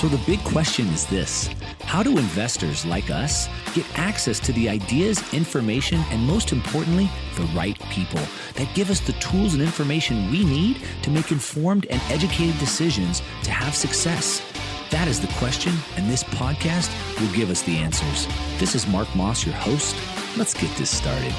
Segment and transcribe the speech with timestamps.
[0.00, 4.66] So the big question is this How do investors like us get access to the
[4.66, 8.22] ideas, information, and most importantly, the right people
[8.54, 13.20] that give us the tools and information we need to make informed and educated decisions
[13.42, 14.40] to have success?
[14.88, 16.90] That is the question, and this podcast
[17.20, 18.26] will give us the answers.
[18.58, 19.94] This is Mark Moss, your host.
[20.34, 21.34] Let's get this started.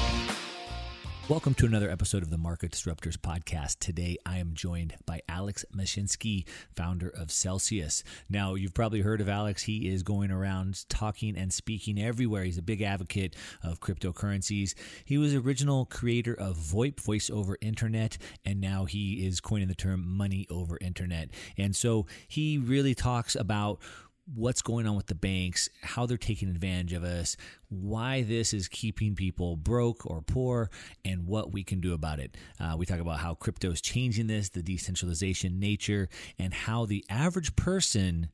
[1.32, 3.78] Welcome to another episode of the Market Disruptors podcast.
[3.78, 6.46] Today I am joined by Alex Mashinsky,
[6.76, 8.04] founder of Celsius.
[8.28, 9.62] Now, you've probably heard of Alex.
[9.62, 12.44] He is going around talking and speaking everywhere.
[12.44, 14.74] He's a big advocate of cryptocurrencies.
[15.06, 19.74] He was original creator of VoIP, voice over internet, and now he is coining the
[19.74, 21.30] term money over internet.
[21.56, 23.78] And so he really talks about
[24.26, 27.36] what's going on with the banks, how they're taking advantage of us,
[27.68, 30.70] why this is keeping people broke or poor,
[31.04, 32.36] and what we can do about it.
[32.60, 37.04] Uh, we talk about how crypto is changing this, the decentralization nature, and how the
[37.08, 38.28] average person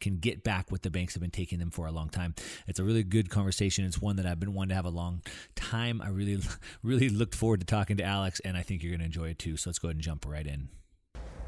[0.00, 2.34] can get back what the banks have been taking them for a long time.
[2.66, 3.84] It's a really good conversation.
[3.84, 5.22] It's one that I've been wanting to have a long
[5.54, 6.02] time.
[6.02, 6.40] I really,
[6.82, 9.38] really looked forward to talking to Alex, and I think you're going to enjoy it
[9.38, 9.56] too.
[9.56, 10.68] So let's go ahead and jump right in.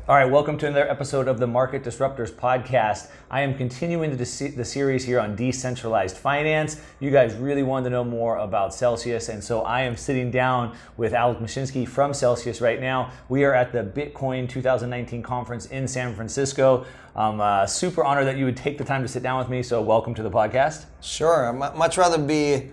[0.06, 3.08] All right, welcome to another episode of the Market Disruptors podcast.
[3.30, 6.78] I am continuing the, series here on decentralized finance.
[7.00, 10.76] You guys really wanted to know more about Celsius, and so I am sitting down
[10.98, 13.12] with Alex Mashinsky from Celsius right now.
[13.30, 16.84] We are at the Bitcoin 2019 conference in San Francisco.
[17.16, 19.62] I'm uh, super honored that you would take the time to sit down with me,
[19.62, 20.84] so welcome to the podcast.
[21.00, 22.72] Sure, I'd much rather be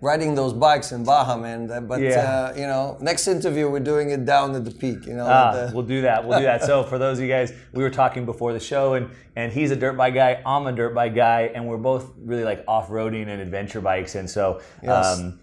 [0.00, 1.86] riding those bikes in Baja, man.
[1.86, 2.10] But yeah.
[2.10, 5.06] uh, you know, next interview we're doing it down at the peak.
[5.06, 5.72] You know, ah, the...
[5.74, 6.26] we'll do that.
[6.26, 6.62] We'll do that.
[6.70, 9.70] so for those of you guys, we were talking before the show, and and he's
[9.70, 10.42] a dirt bike guy.
[10.44, 14.14] I'm a dirt bike guy, and we're both really like off roading and adventure bikes,
[14.14, 14.60] and so.
[14.82, 15.18] Yes.
[15.18, 15.40] Um,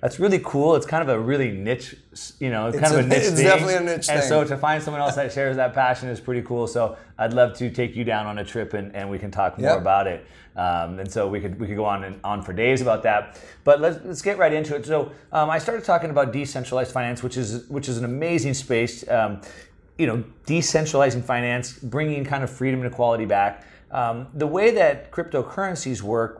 [0.00, 0.76] that's really cool.
[0.76, 1.94] It's kind of a really niche,
[2.38, 3.44] you know, it's kind of a, a niche it's thing.
[3.44, 4.28] definitely a niche and thing.
[4.28, 6.66] so to find someone else that shares that passion is pretty cool.
[6.66, 9.58] So I'd love to take you down on a trip and, and we can talk
[9.58, 9.80] more yep.
[9.80, 10.24] about it.
[10.56, 13.40] Um, and so we could we could go on and on for days about that.
[13.62, 14.84] But let's let's get right into it.
[14.84, 19.08] So um, I started talking about decentralized finance, which is which is an amazing space.
[19.08, 19.42] Um,
[19.96, 23.66] you know, decentralizing finance, bringing kind of freedom and equality back.
[23.90, 26.39] Um, the way that cryptocurrencies work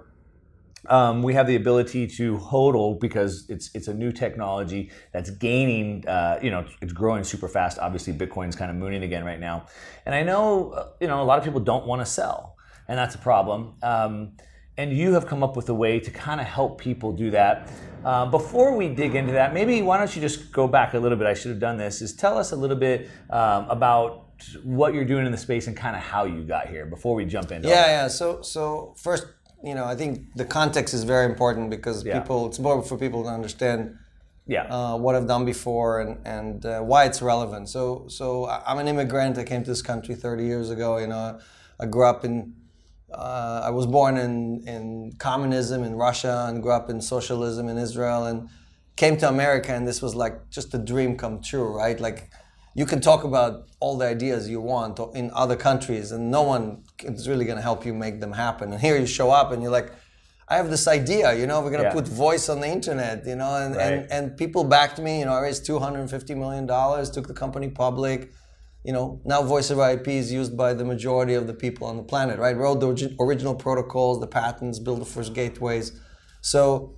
[0.88, 6.06] um, we have the ability to hodl because it's it's a new technology that's gaining.
[6.06, 7.78] Uh, you know, it's growing super fast.
[7.78, 9.66] Obviously, Bitcoin's kind of mooning again right now,
[10.06, 12.56] and I know uh, you know a lot of people don't want to sell,
[12.88, 13.74] and that's a problem.
[13.82, 14.32] Um,
[14.76, 17.70] and you have come up with a way to kind of help people do that.
[18.02, 21.18] Uh, before we dig into that, maybe why don't you just go back a little
[21.18, 21.26] bit?
[21.26, 22.00] I should have done this.
[22.00, 24.28] Is tell us a little bit um, about
[24.62, 27.26] what you're doing in the space and kind of how you got here before we
[27.26, 27.68] jump into.
[27.68, 28.08] Yeah, yeah.
[28.08, 29.26] So so first
[29.62, 32.18] you know, I think the context is very important because yeah.
[32.18, 33.96] people, it's more for people to understand
[34.46, 34.64] yeah.
[34.64, 37.68] Uh, what I've done before and, and uh, why it's relevant.
[37.68, 39.38] So, so I'm an immigrant.
[39.38, 40.98] I came to this country 30 years ago.
[40.98, 41.38] You know,
[41.78, 42.54] I grew up in,
[43.12, 47.78] uh, I was born in, in communism in Russia and grew up in socialism in
[47.78, 48.48] Israel and
[48.96, 52.00] came to America and this was like just a dream come true, right?
[52.00, 52.30] Like
[52.74, 56.82] you can talk about all the ideas you want in other countries and no one
[57.04, 59.62] is really going to help you make them happen and here you show up and
[59.62, 59.92] you're like
[60.48, 61.92] i have this idea you know we're going to yeah.
[61.92, 63.92] put voice on the internet you know and, right.
[63.92, 67.68] and, and people backed me you know i raised 250 million dollars took the company
[67.68, 68.32] public
[68.84, 71.96] you know now voice over ip is used by the majority of the people on
[71.96, 75.92] the planet right wrote the original protocols the patents built the first gateways
[76.40, 76.94] so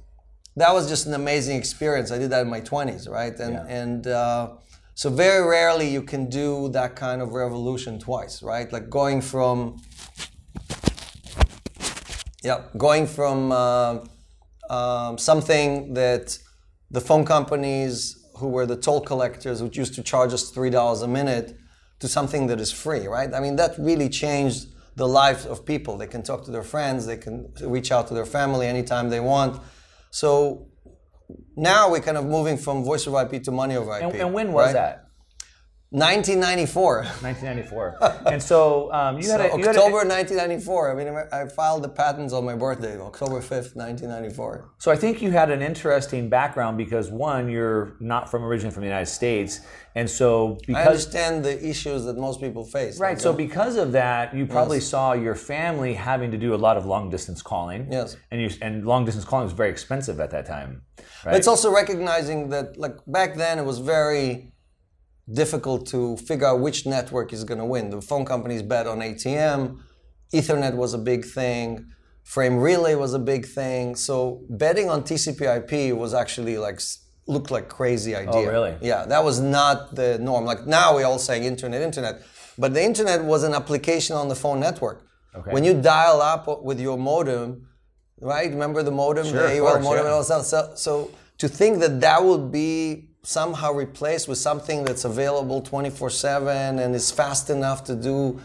[0.54, 3.66] that was just an amazing experience i did that in my 20s right and yeah.
[3.66, 4.50] and uh,
[4.94, 8.70] so very rarely you can do that kind of revolution twice, right?
[8.70, 9.80] Like going from,
[12.42, 13.98] yeah, going from uh,
[14.70, 16.38] um, something that
[16.90, 21.02] the phone companies who were the toll collectors, which used to charge us three dollars
[21.02, 21.56] a minute,
[22.00, 23.32] to something that is free, right?
[23.32, 24.66] I mean, that really changed
[24.96, 25.96] the lives of people.
[25.96, 29.20] They can talk to their friends, they can reach out to their family anytime they
[29.20, 29.62] want.
[30.10, 30.66] So
[31.56, 34.02] now we're kind of moving from voice over IP to money over IP.
[34.02, 34.72] And, and when was right?
[34.72, 35.01] that?
[35.92, 37.04] 1994.
[37.20, 37.98] 1994.
[38.32, 40.90] and so um, you, so had a, you October had a, 1994.
[40.90, 44.70] I mean, I filed the patents on my birthday, October 5th, 1994.
[44.78, 48.80] So I think you had an interesting background because one, you're not from originally from
[48.80, 49.60] the United States,
[49.94, 52.98] and so because I understand the issues that most people face.
[52.98, 53.20] Right.
[53.20, 54.86] So because of that, you probably yes.
[54.86, 57.92] saw your family having to do a lot of long distance calling.
[57.92, 58.16] Yes.
[58.30, 60.82] And you and long distance calling was very expensive at that time.
[61.26, 61.36] Right?
[61.36, 64.52] It's also recognizing that like back then it was very
[65.30, 67.90] difficult to figure out which network is going to win.
[67.90, 69.78] The phone companies bet on ATM,
[70.32, 71.86] Ethernet was a big thing,
[72.24, 73.94] frame relay was a big thing.
[73.94, 76.80] So betting on TCP/IP was actually like
[77.26, 78.48] looked like crazy oh, idea.
[78.48, 78.76] Oh, really?
[78.80, 80.44] Yeah, that was not the norm.
[80.44, 82.22] Like now we're all saying internet, internet,
[82.58, 85.06] but the internet was an application on the phone network.
[85.34, 85.50] Okay.
[85.50, 87.68] When you dial up with your modem,
[88.20, 88.50] right?
[88.50, 90.12] Remember the modem, sure, the AOL course, modem, yeah.
[90.12, 90.44] and all that.
[90.44, 96.80] So, so to think that that would be somehow replaced with something that's available 24/7
[96.80, 98.40] and is fast enough to do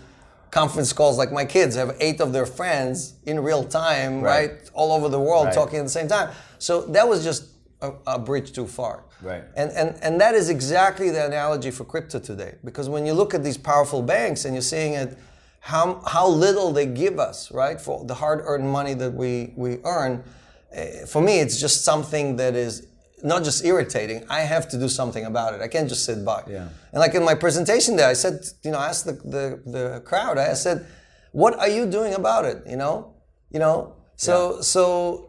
[0.51, 1.17] conference calls.
[1.17, 5.09] Like my kids have eight of their friends in real time right, right all over
[5.09, 5.53] the world right.
[5.53, 6.29] talking at the same time.
[6.59, 7.45] So that was just
[7.81, 9.03] a, a, bridge too far.
[9.21, 9.43] Right.
[9.55, 13.33] And, and and that is exactly the analogy for crypto today because when you look
[13.33, 15.17] at these powerful banks and you're seeing it
[15.59, 20.23] how how little they give us right for the hard-earned money that we we earn
[20.71, 22.85] eh, for me it's just something that is
[23.23, 24.25] not just irritating.
[24.29, 25.61] I have to do something about it.
[25.61, 26.43] I can't just sit by.
[26.47, 26.69] Yeah.
[26.91, 30.01] And like in my presentation there, I said, you know, I asked the, the, the
[30.05, 30.85] crowd, I said,
[31.31, 32.63] what are you doing about it?
[32.67, 33.15] You know,
[33.51, 33.95] you know.
[34.15, 34.61] So yeah.
[34.61, 35.27] so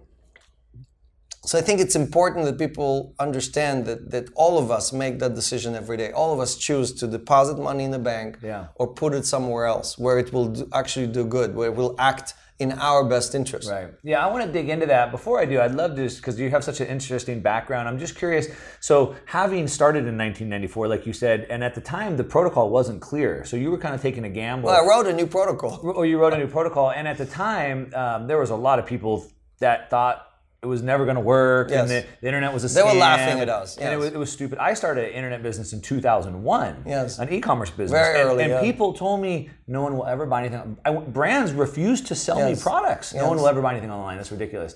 [1.44, 5.34] so I think it's important that people understand that that all of us make that
[5.34, 6.12] decision every day.
[6.12, 8.66] All of us choose to deposit money in the bank yeah.
[8.76, 11.94] or put it somewhere else where it will do, actually do good, where it will
[11.98, 13.70] act in our best interest.
[13.70, 13.88] Right.
[14.02, 15.12] Yeah, I want to dig into that.
[15.12, 17.88] Before I do, I'd love to, just because you have such an interesting background.
[17.88, 18.48] I'm just curious.
[18.80, 23.00] So, having started in 1994, like you said, and at the time the protocol wasn't
[23.00, 24.66] clear, so you were kind of taking a gamble.
[24.68, 25.80] Well, I wrote a new protocol.
[25.82, 28.78] Oh, you wrote a new protocol, and at the time um, there was a lot
[28.78, 29.26] of people
[29.60, 30.27] that thought
[30.60, 31.82] it was never going to work, yes.
[31.82, 32.74] and the, the, internet was a scam.
[32.74, 33.84] They were laughing at us, yes.
[33.84, 34.58] and it was, it was, stupid.
[34.58, 38.52] I started an internet business in 2001, yes, an e-commerce business, very and, early, and
[38.52, 38.60] yeah.
[38.60, 40.76] people told me no one will ever buy anything.
[40.84, 42.58] I, brands refused to sell yes.
[42.58, 43.14] me products.
[43.14, 44.16] No one will ever buy anything online.
[44.16, 44.74] That's ridiculous.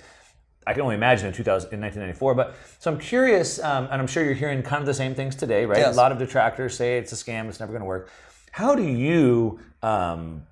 [0.64, 2.34] I can only imagine in 2000, in 1994.
[2.36, 5.34] But so I'm curious, um, and I'm sure you're hearing kind of the same things
[5.34, 5.84] today, right?
[5.84, 8.08] A lot of detractors say it's a scam, it's never going to work.
[8.52, 10.44] How do you um,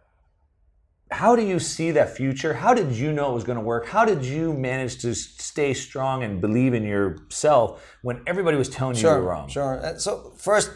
[1.11, 2.55] how do you see that future?
[2.55, 3.87] How did you know it was going to work?
[3.87, 8.95] How did you manage to stay strong and believe in yourself when everybody was telling
[8.95, 9.49] sure, you you were wrong?
[9.49, 9.95] Sure.
[9.99, 10.71] So first,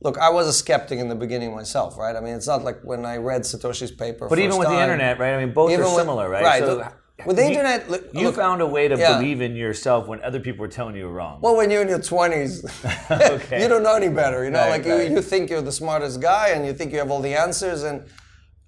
[0.00, 2.16] look, I was a skeptic in the beginning myself, right?
[2.16, 4.28] I mean, it's not like when I read Satoshi's paper.
[4.28, 5.34] But even with time, the internet, right?
[5.34, 6.42] I mean, both are similar, right?
[6.42, 6.62] Right.
[6.62, 6.88] So,
[7.24, 9.16] with the you, internet, look, you found a way to yeah.
[9.16, 11.40] believe in yourself when other people were telling you were wrong.
[11.40, 12.62] Well, when you're in your 20s,
[13.32, 13.62] okay.
[13.62, 14.44] you don't know any better.
[14.44, 15.08] You know, right, like right.
[15.08, 17.84] you, you think you're the smartest guy and you think you have all the answers
[17.84, 18.06] and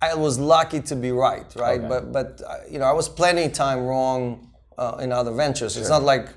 [0.00, 1.80] I was lucky to be right, right?
[1.80, 1.88] Okay.
[1.88, 5.72] But but uh, you know, I was plenty time wrong uh, in other ventures.
[5.72, 5.80] Sure.
[5.80, 6.28] It's not like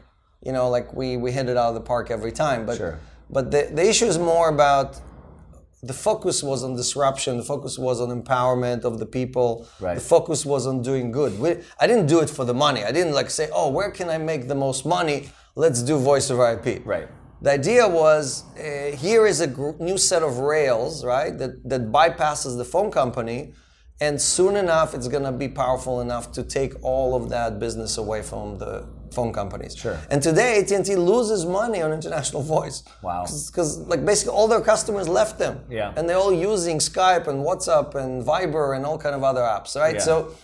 [0.43, 2.65] you know, like we we hit it out of the park every time.
[2.65, 2.99] But sure.
[3.29, 4.99] but the the issue is more about
[5.83, 7.37] the focus was on disruption.
[7.37, 9.67] The focus was on empowerment of the people.
[9.79, 9.95] Right.
[9.95, 11.39] The focus was on doing good.
[11.39, 12.83] We, I didn't do it for the money.
[12.83, 15.29] I didn't like say, oh, where can I make the most money?
[15.55, 16.85] Let's do voice over IP.
[16.85, 17.07] Right.
[17.41, 21.91] The idea was uh, here is a gr- new set of rails, right, that, that
[21.91, 23.53] bypasses the phone company,
[23.99, 27.97] and soon enough it's going to be powerful enough to take all of that business
[27.97, 29.75] away from the phone companies.
[29.75, 29.99] Sure.
[30.09, 32.83] And today AT&T loses money on international voice.
[33.01, 33.25] Wow.
[33.25, 35.59] Because like basically all their customers left them.
[35.69, 35.93] Yeah.
[35.95, 39.75] And they're all using Skype and WhatsApp and Viber and all kind of other apps,
[39.75, 39.95] right?
[39.95, 40.01] Yeah.
[40.01, 40.35] So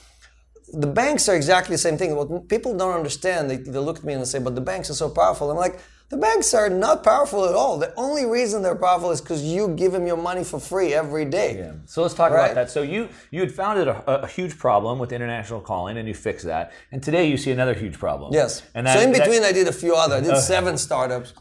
[0.73, 2.15] the banks are exactly the same thing.
[2.15, 4.89] What people don't understand, they, they look at me and they say, but the banks
[4.89, 5.49] are so powerful.
[5.49, 7.77] I'm like, the banks are not powerful at all.
[7.77, 11.25] The only reason they're powerful is because you give them your money for free every
[11.25, 11.57] day.
[11.57, 11.71] Yeah.
[11.85, 12.43] So let's talk Right.
[12.45, 12.71] about that.
[12.71, 16.45] So you you had founded a, a huge problem with international calling, and you fixed
[16.45, 16.71] that.
[16.91, 18.33] And today you see another huge problem.
[18.33, 18.61] Yes.
[18.73, 20.15] And so in that- between, I did a few other.
[20.15, 21.33] I did seven startups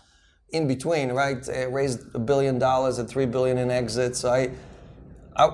[0.50, 1.48] in between, right?
[1.48, 4.20] I raised a billion dollars and three billion in exits.
[4.20, 4.50] So I,
[5.36, 5.44] I,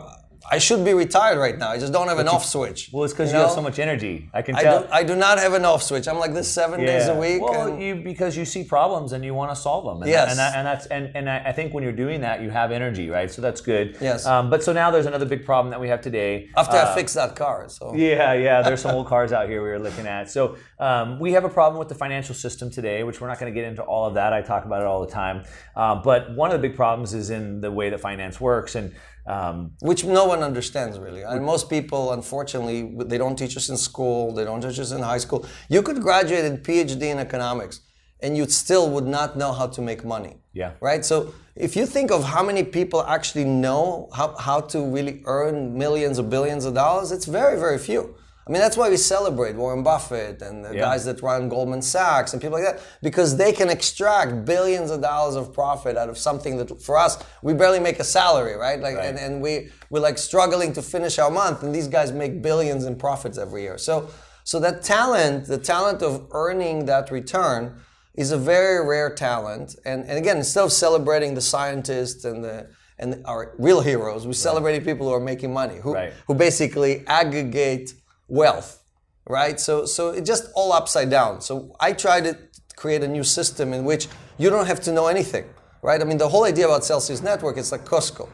[0.53, 1.71] I should be retired right now.
[1.71, 2.91] I just don't have an off switch.
[2.93, 3.45] Well, it's because you, know?
[3.45, 4.29] have so much energy.
[4.35, 4.83] I can I tell.
[4.83, 6.07] do, I do not have an off switch.
[6.07, 7.41] I'm like this seven days a week.
[7.41, 10.03] Well, you because you see problems and you want to solve them.
[10.03, 10.25] And Yes.
[10.27, 12.51] That, and, that, and that's and, and I I think when you're doing that, you
[12.51, 13.31] have energy, right?
[13.31, 13.97] So that's good.
[13.99, 14.27] Yes.
[14.27, 16.51] Um, but so now there's another big problem that we have today.
[16.55, 18.61] after Uh, I fix that car, so Yeah, yeah.
[18.61, 20.31] There's some old cars out here we were looking at.
[20.31, 23.51] So um, we have a problem with the financial system today, which we're not going
[23.51, 24.35] to get into all of that.
[24.35, 25.45] I talk about it all the time.
[25.75, 28.93] Uh, but one of the big problems is in the way that finance works, and
[29.27, 31.23] um, which no one understands really.
[31.23, 34.33] And most people, unfortunately, they don't teach us in school.
[34.35, 35.47] They don't teach us in high school.
[35.69, 37.81] You could graduate in PhD in economics,
[38.21, 40.37] and you still would not know how to make money.
[40.53, 40.73] Yeah.
[40.81, 41.05] Right.
[41.05, 45.77] So if you think of how many people actually know how, how to really earn
[45.77, 48.17] millions or billions of dollars, it's very very few.
[48.47, 50.81] I mean, that's why we celebrate Warren Buffett and the Yeah.
[50.81, 55.01] guys that run Goldman Sachs and people like that, because they can extract billions of
[55.01, 58.81] dollars of profit out of something that, for us, we barely make a salary, right?
[58.81, 59.07] Like, Right.
[59.07, 62.85] And, and we we're like struggling to finish our month, and these guys make billions
[62.85, 63.79] in profits every year.
[63.79, 64.09] So,
[64.45, 67.77] so that talent, the talent of earning that return,
[68.15, 69.77] is a very rare talent.
[69.85, 72.67] And, and again, instead of celebrating the scientists and the
[72.99, 76.13] and our real heroes, we celebrate people who are making money, who Right.
[76.27, 77.95] who basically aggregate
[78.29, 78.83] wealth,
[79.27, 79.59] right?
[79.61, 81.41] So so it just all upside down.
[81.41, 82.37] So I try to
[82.77, 85.45] create a new system in which you don't have to know anything,
[85.83, 86.01] right?
[86.01, 88.29] I mean, the whole idea about Celsius Network is like Costco.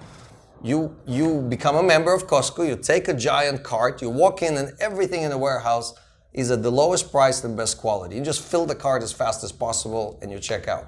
[0.62, 2.66] You you become a member of Costco.
[2.66, 4.02] You take a giant cart.
[4.02, 5.94] You walk in, and everything in the warehouse
[6.32, 8.16] is at the lowest price and best quality.
[8.16, 10.86] You just fill the cart as fast as possible, and you check out.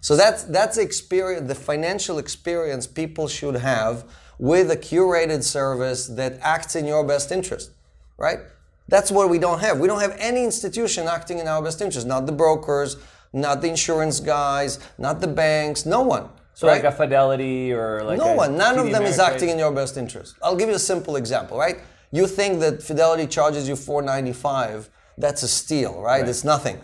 [0.00, 4.04] So that's that's the experience, the financial experience people should have
[4.38, 7.72] with a curated service that acts in your best interest,
[8.20, 8.38] right?
[8.86, 9.78] That's what we don't have.
[9.80, 12.06] We don't have any institution acting in our best interest.
[12.06, 12.96] Not the brokers,
[13.32, 16.28] not the insurance guys, not the banks, no one.
[16.54, 16.84] So right?
[16.84, 18.56] like a Fidelity or like no one.
[18.56, 20.36] None of them is acting in your best interest.
[20.42, 21.78] I'll give you a simple example, right?
[22.12, 24.90] You think that Fidelity charges you 495.
[25.16, 26.20] That's a steal, right?
[26.20, 26.28] right?
[26.28, 26.78] It's nothing.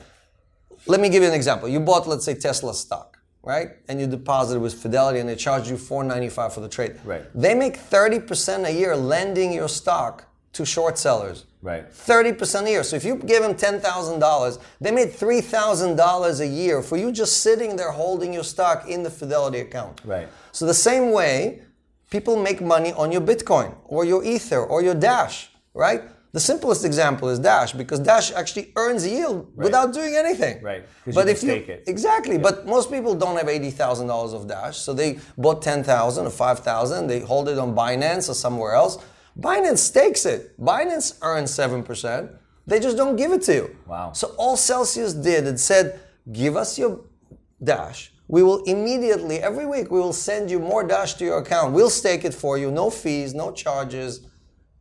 [0.86, 1.68] Let me give you an example.
[1.68, 3.70] You bought, let's say, Tesla stock, right?
[3.88, 7.00] And you deposited with Fidelity and they charge you 495 for the trade.
[7.04, 7.24] Right.
[7.34, 10.26] They make 30% a year lending your stock
[10.56, 11.44] to short sellers.
[11.62, 11.90] Right.
[11.90, 12.82] 30% a year.
[12.84, 17.76] So if you give them $10,000, they made $3,000 a year for you just sitting
[17.76, 20.00] there holding your stock in the Fidelity account.
[20.04, 20.28] Right.
[20.52, 21.62] So the same way,
[22.10, 26.02] people make money on your Bitcoin or your Ether or your Dash, right?
[26.32, 29.64] The simplest example is Dash because Dash actually earns yield right.
[29.64, 30.62] without doing anything.
[30.62, 30.84] Right.
[31.06, 31.84] But you if you it.
[31.86, 35.82] exactly, but most people don't have eighty thousand dollars of Dash, so they bought ten
[35.82, 37.06] thousand or five thousand.
[37.06, 38.98] They hold it on Binance or somewhere else.
[39.38, 40.58] Binance stakes it.
[40.60, 42.38] Binance earns 7%.
[42.66, 43.76] They just don't give it to you.
[43.86, 44.12] Wow.
[44.12, 46.00] So all Celsius did, it said,
[46.32, 47.00] give us your
[47.62, 48.12] Dash.
[48.28, 51.72] We will immediately, every week, we will send you more Dash to your account.
[51.72, 52.70] We'll stake it for you.
[52.70, 54.26] No fees, no charges.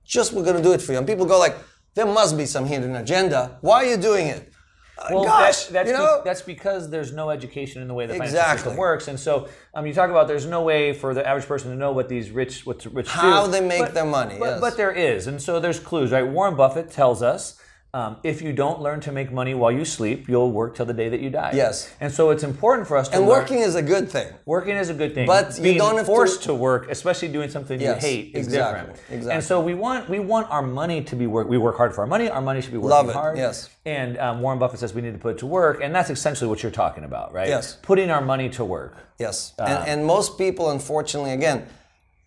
[0.04, 0.98] Just we're going to do it for you.
[0.98, 1.56] And people go like,
[1.94, 3.58] there must be some hidden agenda.
[3.62, 4.52] Why are you doing it?
[5.12, 6.22] Well, gosh, that's, you know?
[6.24, 8.32] be, that's because there's no education in the way the exactly.
[8.38, 11.46] financial system works, and so um, you talk about there's no way for the average
[11.46, 13.52] person to know what these rich, what rich how do.
[13.52, 14.38] they make but, their money.
[14.40, 14.62] But, yes.
[14.62, 16.26] but there is, and so there's clues, right?
[16.26, 17.60] Warren Buffett tells us
[17.96, 20.94] um, if you don't learn to make money while you sleep, you'll work till the
[20.94, 21.52] day that you die.
[21.54, 21.90] Yes.
[22.02, 23.40] And so it's important for us to And learn.
[23.40, 24.28] working is a good thing.
[24.46, 25.26] Working is a good thing.
[25.26, 26.48] But Being you don't have forced to...
[26.50, 29.00] to work, especially doing something yes, you hate, is exactly, different.
[29.10, 29.32] Exactly.
[29.36, 31.48] And so we want we want our money to be work.
[31.48, 32.28] We work hard for our money.
[32.30, 33.38] Our money should be working Love it, hard.
[33.38, 33.70] Yes.
[33.86, 36.50] And um, Warren Buffett says we need to put it to work, and that's essentially
[36.50, 37.48] what you're talking about, right?
[37.48, 37.78] Yes.
[37.82, 38.94] Putting our money to work.
[39.20, 39.54] Yes.
[39.58, 41.66] Uh, and, and most people, unfortunately, again,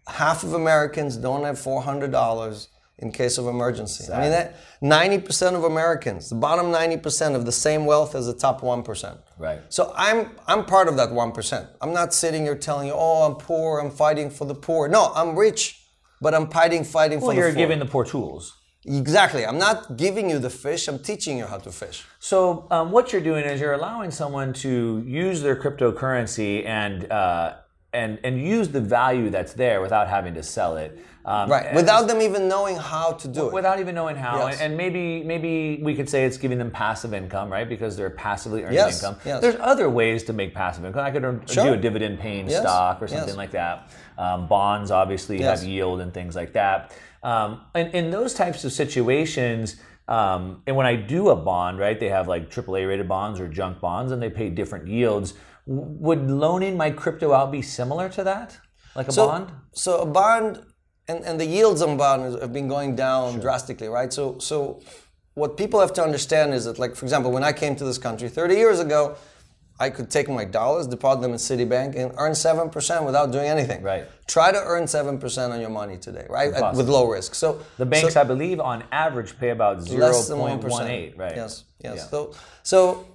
[0.07, 2.69] half of Americans don't have four hundred dollars
[3.01, 4.05] in case of emergency.
[4.05, 4.19] Sad.
[4.19, 8.35] I mean, that 90% of Americans, the bottom 90% of the same wealth as the
[8.35, 9.19] top 1%.
[9.39, 9.61] Right.
[9.69, 11.69] So I'm I'm part of that 1%.
[11.81, 15.13] I'm not sitting here telling you, "Oh, I'm poor, I'm fighting for the poor." No,
[15.15, 15.81] I'm rich,
[16.21, 17.49] but I'm fighting fighting well, for the poor.
[17.49, 18.59] Well, you're giving the poor tools.
[18.85, 19.45] Exactly.
[19.45, 22.05] I'm not giving you the fish, I'm teaching you how to fish.
[22.21, 27.57] So, um, what you're doing is you're allowing someone to use their cryptocurrency and uh,
[27.93, 30.99] and and use the value that's there without having to sell it.
[31.29, 33.53] Um, right, without them even knowing how to do it.
[33.53, 34.63] Without even knowing how, yes.
[34.63, 37.69] and, maybe maybe we could say it's giving them passive income, right?
[37.69, 39.03] Because they're passively earning yes.
[39.03, 39.21] income.
[39.27, 39.43] Yes.
[39.43, 41.05] There's other ways to make passive income.
[41.05, 41.67] I could earn, sure.
[41.67, 42.63] do a dividend-paying yes.
[42.63, 43.91] stock or something like that.
[44.17, 46.97] Um, bonds obviously have yield and things like that.
[47.23, 49.77] Um, and in those types of situations.
[50.09, 53.47] Um, and when I do a bond, right, they have like AAA rated bonds or
[53.47, 55.35] junk bonds, and they pay different yields.
[55.67, 58.59] Would loaning my crypto out be similar to that,
[58.97, 59.53] like a so, bond?
[59.75, 60.65] So a bond
[61.09, 63.41] and, and the yields on bonds have been going down sure.
[63.41, 64.13] drastically, right?
[64.13, 64.81] So so
[65.35, 67.99] what people have to understand is that, like for example, when I came to this
[67.99, 69.17] country 30 years ago,
[69.81, 73.47] I could take my dollars, deposit them in Citibank, and earn seven percent without doing
[73.47, 73.83] anything.
[73.83, 74.07] Right.
[74.27, 76.53] Try to earn seven percent on your money today, right?
[76.53, 77.35] At, with low risk.
[77.37, 81.17] So the banks, so I believe, on average, pay about zero point one eight.
[81.17, 81.37] Right.
[81.37, 81.65] Yes.
[81.79, 81.99] Yes.
[81.99, 82.05] Yeah.
[82.05, 82.35] So
[82.65, 83.07] so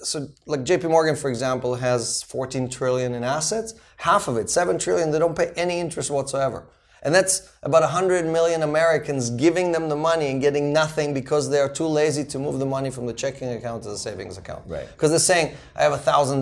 [0.00, 3.74] so like JP Morgan, for example, has 14 trillion in assets.
[3.96, 6.66] Half of it, 7 trillion, they don't pay any interest whatsoever.
[7.02, 11.68] And that's about 100 million Americans giving them the money and getting nothing because they're
[11.68, 14.64] too lazy to move the money from the checking account to the savings account.
[14.66, 14.88] Right.
[14.88, 16.40] Because they're saying, I have $1,000.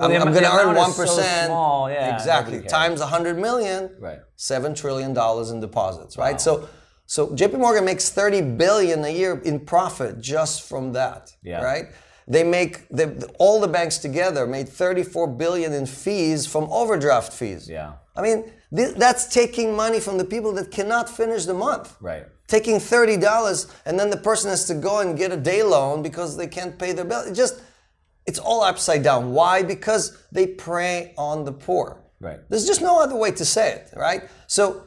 [0.00, 0.92] Well, I'm, I'm going to earn 1%.
[0.92, 2.62] So small, yeah, exactly.
[2.62, 3.90] Times 100 million.
[3.98, 4.18] Right.
[4.38, 6.32] $7 trillion in deposits, right?
[6.32, 6.38] Wow.
[6.38, 6.68] So
[7.06, 11.62] so JP Morgan makes 30 billion a year in profit just from that, yeah.
[11.62, 11.86] right?
[12.26, 17.68] They make the, all the banks together made 34 billion in fees from overdraft fees.
[17.68, 17.94] Yeah.
[18.16, 21.96] I mean, th- that's taking money from the people that cannot finish the month.
[22.00, 22.24] Right.
[22.46, 26.02] Taking thirty dollars, and then the person has to go and get a day loan
[26.02, 27.22] because they can't pay their bill.
[27.22, 27.60] It just,
[28.26, 29.32] it's all upside down.
[29.32, 29.62] Why?
[29.62, 32.02] Because they prey on the poor.
[32.20, 32.40] Right.
[32.48, 34.22] There's just no other way to say it, right?
[34.46, 34.84] So,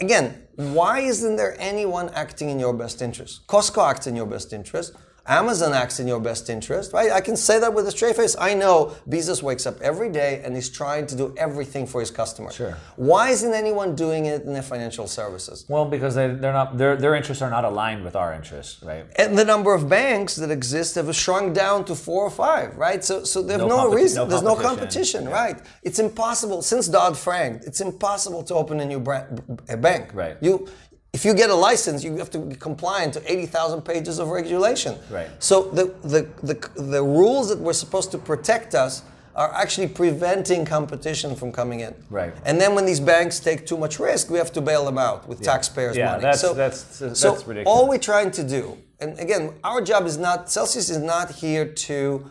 [0.00, 3.46] again, why isn't there anyone acting in your best interest?
[3.46, 4.92] Costco acts in your best interest.
[5.28, 7.10] Amazon acts in your best interest, right?
[7.10, 8.36] I can say that with a straight face.
[8.38, 12.10] I know Bezos wakes up every day and he's trying to do everything for his
[12.10, 12.50] customer.
[12.52, 12.76] Sure.
[12.96, 15.64] Why isn't anyone doing it in their financial services?
[15.68, 19.06] Well, because they, they're not their their interests are not aligned with our interests, right?
[19.16, 23.04] And the number of banks that exist have shrunk down to four or five, right?
[23.04, 24.22] So so there's no, no reason.
[24.22, 25.30] No there's no competition, yeah.
[25.30, 25.58] right?
[25.82, 27.62] It's impossible since Dodd Frank.
[27.66, 30.14] It's impossible to open a new brand, a bank.
[30.14, 30.36] Right.
[30.40, 30.68] You
[31.16, 34.98] if you get a license, you have to be compliant to 80,000 pages of regulation.
[35.10, 35.30] Right.
[35.38, 39.02] So the, the, the, the rules that were supposed to protect us
[39.34, 41.94] are actually preventing competition from coming in.
[42.10, 42.34] Right.
[42.44, 45.26] And then when these banks take too much risk, we have to bail them out
[45.26, 45.52] with yeah.
[45.52, 46.22] taxpayers' yeah, money.
[46.22, 47.66] That's, so, that's, that's, so ridiculous.
[47.66, 51.64] all we're trying to do, and again, our job is not, Celsius is not here
[51.88, 52.30] to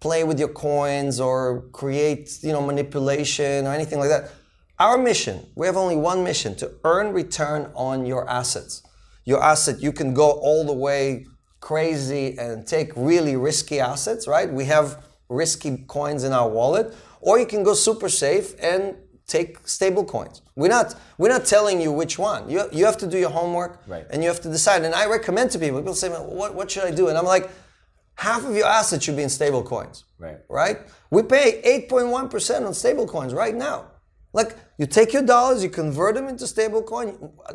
[0.00, 4.32] play with your coins or create, you know, manipulation or anything like that.
[4.78, 8.82] Our mission, we have only one mission to earn return on your assets.
[9.24, 11.26] Your asset, you can go all the way
[11.60, 14.52] crazy and take really risky assets, right?
[14.52, 19.66] We have risky coins in our wallet, or you can go super safe and take
[19.66, 20.42] stable coins.
[20.54, 22.48] We're not we're not telling you which one.
[22.48, 24.06] You, you have to do your homework right.
[24.10, 24.84] and you have to decide.
[24.84, 27.08] And I recommend to people, people say, what, what should I do?
[27.08, 27.50] And I'm like,
[28.14, 30.04] half of your assets should be in stable coins.
[30.18, 30.38] Right.
[30.48, 30.80] Right?
[31.10, 33.90] We pay 8.1% on stable coins right now.
[34.36, 37.08] Like you take your dollars, you convert them into stable coin.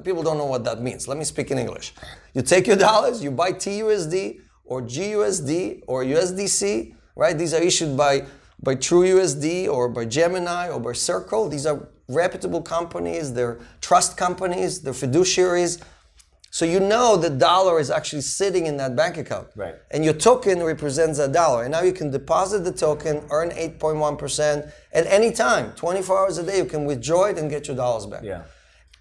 [0.04, 1.08] People don't know what that means.
[1.08, 1.94] Let me speak in English.
[2.34, 7.38] You take your dollars, you buy TUSD or GUSD or USDC, right?
[7.38, 8.26] These are issued by
[8.64, 11.50] by TrueUSD or by Gemini or by Circle.
[11.50, 15.74] These are reputable companies, they're trust companies, they're fiduciaries.
[16.54, 19.48] So you know the dollar is actually sitting in that bank account.
[19.56, 19.76] Right.
[19.90, 21.64] And your token represents that dollar.
[21.64, 25.72] And now you can deposit the token, earn 8.1% at any time.
[25.76, 28.24] 24 hours a day, you can withdraw it and get your dollars back.
[28.24, 28.44] Yeah.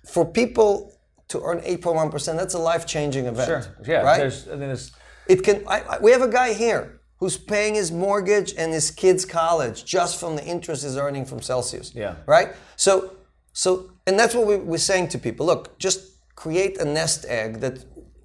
[0.06, 0.94] For people
[1.26, 3.48] to earn 8.1%, that's a life changing event.
[3.48, 3.76] Sure.
[3.84, 4.02] Yeah.
[4.02, 4.18] Right?
[4.18, 4.92] There's, there's...
[5.26, 8.92] It can, I, I, we have a guy here who's paying his mortgage and his
[8.92, 11.92] kids' college just from the interest he's earning from Celsius.
[11.96, 12.14] Yeah.
[12.26, 12.54] Right?
[12.76, 13.16] So,
[13.52, 15.46] so and that's what we, we're saying to people.
[15.46, 16.09] Look, just
[16.42, 17.76] create a nest egg that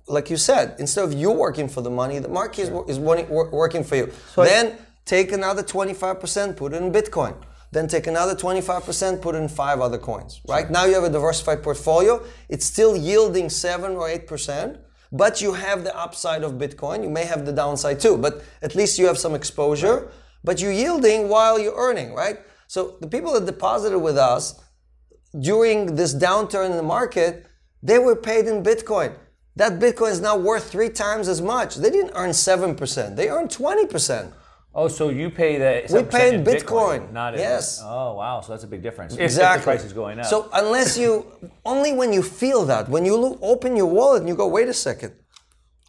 [0.07, 3.84] like you said, instead of you working for the money, the market is, is working
[3.84, 4.12] for you.
[4.34, 7.36] So then take another 25%, put it in Bitcoin.
[7.72, 10.69] Then take another 25%, put in five other coins, right?
[10.69, 12.24] Now you have a diversified portfolio.
[12.48, 14.80] It's still yielding 7 or 8%,
[15.12, 17.04] but you have the upside of Bitcoin.
[17.04, 20.10] You may have the downside too, but at least you have some exposure, right.
[20.43, 22.38] but you're yielding while you're earning, right?
[22.67, 24.62] So the people that deposited with us
[25.39, 27.45] during this downturn in the market,
[27.81, 29.15] they were paid in Bitcoin.
[29.55, 31.75] That Bitcoin is now worth three times as much.
[31.75, 34.33] They didn't earn 7%, they earned 20%.
[34.77, 35.89] Oh, so you pay that?
[35.89, 37.79] we pay in Bitcoin, Bitcoin not in, yes.
[37.81, 38.41] Oh, wow.
[38.41, 39.15] So that's a big difference.
[39.15, 39.59] Exactly.
[39.59, 40.25] If, the price is going up.
[40.25, 41.25] So unless you,
[41.63, 44.67] only when you feel that, when you look, open your wallet and you go, wait
[44.67, 45.13] a second,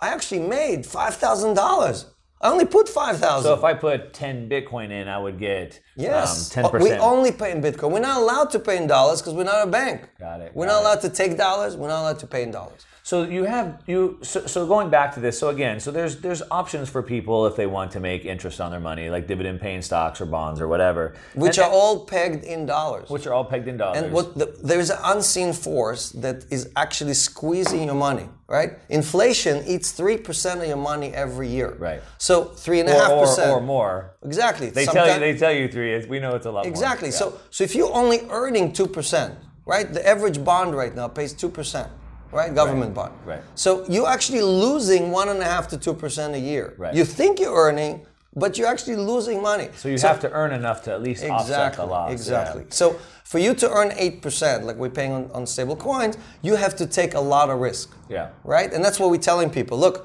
[0.01, 2.07] I actually made five thousand dollars.
[2.40, 3.49] I only put five thousand.
[3.49, 7.01] So if I put ten Bitcoin in, I would get yes um, ten percent.
[7.01, 7.92] We only pay in Bitcoin.
[7.92, 10.09] We're not allowed to pay in dollars because we're not a bank.
[10.18, 10.53] Got it.
[10.55, 10.85] We're got not it.
[10.85, 11.77] allowed to take dollars.
[11.77, 12.85] We're not allowed to pay in dollars.
[13.07, 15.38] So you have you so, so going back to this.
[15.38, 18.73] So again, so there's there's options for people if they want to make interest on
[18.73, 22.42] their money, like dividend paying stocks or bonds or whatever, which and, are all pegged
[22.45, 23.09] in dollars.
[23.09, 24.03] Which are all pegged in dollars.
[24.03, 28.29] And what the, there's an unseen force that is actually squeezing your money.
[28.49, 28.71] Right?
[28.88, 31.77] Inflation eats three percent of your money every year.
[31.79, 32.03] Right.
[32.19, 34.16] So three and a half percent or more.
[34.25, 34.71] Exactly.
[34.71, 36.05] They tell you they tell you three.
[36.07, 36.64] We know it's a lot.
[36.64, 36.73] More.
[36.75, 37.11] Exactly.
[37.11, 37.19] More.
[37.21, 39.87] So so if you're only earning two percent, right?
[39.97, 41.88] The average bond right now pays two percent
[42.37, 42.55] right?
[42.55, 43.11] Government right.
[43.11, 43.14] bond.
[43.25, 43.42] Right.
[43.55, 46.75] So you're actually losing one and a half to two percent a year.
[46.79, 46.94] Right.
[46.94, 49.68] You think you're earning, but you're actually losing money.
[49.77, 52.12] So you so, have to earn enough to at least exactly, offset the loss.
[52.12, 52.62] Exactly.
[52.62, 52.81] Yeah.
[52.81, 52.87] So
[53.25, 56.77] for you to earn eight percent, like we're paying on, on stable coins, you have
[56.77, 57.96] to take a lot of risk.
[58.09, 58.31] Yeah.
[58.44, 58.72] Right.
[58.72, 59.79] And that's what we're telling people.
[59.79, 59.96] Look.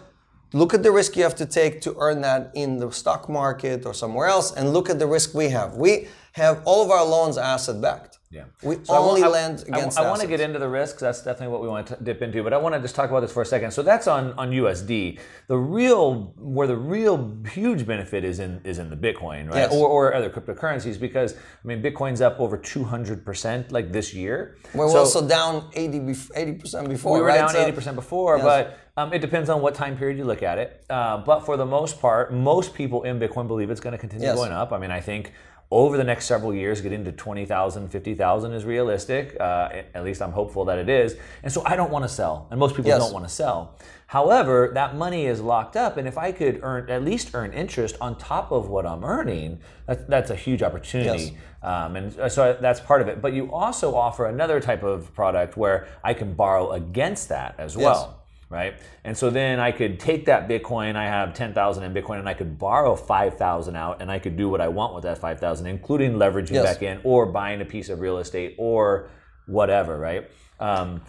[0.54, 3.86] Look at the risk you have to take to earn that in the stock market
[3.86, 5.76] or somewhere else, and look at the risk we have.
[5.78, 8.20] We have all of our loans asset backed.
[8.32, 8.46] Yeah.
[8.64, 10.00] We so only I, lend against.
[10.00, 11.02] I, I, I want to get into the risks.
[11.02, 12.42] That's definitely what we want to dip into.
[12.44, 13.72] But I want to just talk about this for a second.
[13.72, 15.20] So that's on, on USD.
[15.48, 19.70] The real where the real huge benefit is in is in the Bitcoin, right?
[19.70, 19.74] Yes.
[19.74, 24.14] Or, or other cryptocurrencies because I mean Bitcoin's up over two hundred percent like this
[24.14, 24.58] year.
[24.74, 27.16] We're so also down 80 percent before.
[27.16, 27.52] We were right?
[27.52, 28.46] down eighty percent before, yes.
[28.46, 28.78] but.
[28.98, 30.84] Um, it depends on what time period you look at it.
[30.90, 34.28] Uh, but for the most part, most people in Bitcoin believe it's going to continue
[34.28, 34.36] yes.
[34.36, 34.74] going up.
[34.74, 35.32] I mean, I think
[35.72, 39.38] over the next several years, getting to 20,000, 50,000 is realistic.
[39.40, 41.16] Uh, at least I'm hopeful that it is.
[41.44, 43.00] And so I don't want to sell, and most people yes.
[43.00, 43.78] don't want to sell.
[44.08, 47.96] However, that money is locked up, and if I could earn at least earn interest
[48.02, 51.24] on top of what I'm earning, that, that's a huge opportunity.
[51.24, 51.34] Yes.
[51.64, 53.22] Um, and so that's part of it.
[53.22, 57.78] But you also offer another type of product where I can borrow against that as
[57.78, 58.10] well.
[58.10, 58.21] Yes.
[58.52, 58.76] Right?
[59.04, 62.34] And so then I could take that Bitcoin, I have 10,000 in Bitcoin, and I
[62.34, 66.14] could borrow 5,000 out, and I could do what I want with that 5,000, including
[66.14, 66.66] leveraging yes.
[66.66, 69.10] back in or buying a piece of real estate or
[69.48, 70.30] whatever, right?
[70.60, 71.02] Um,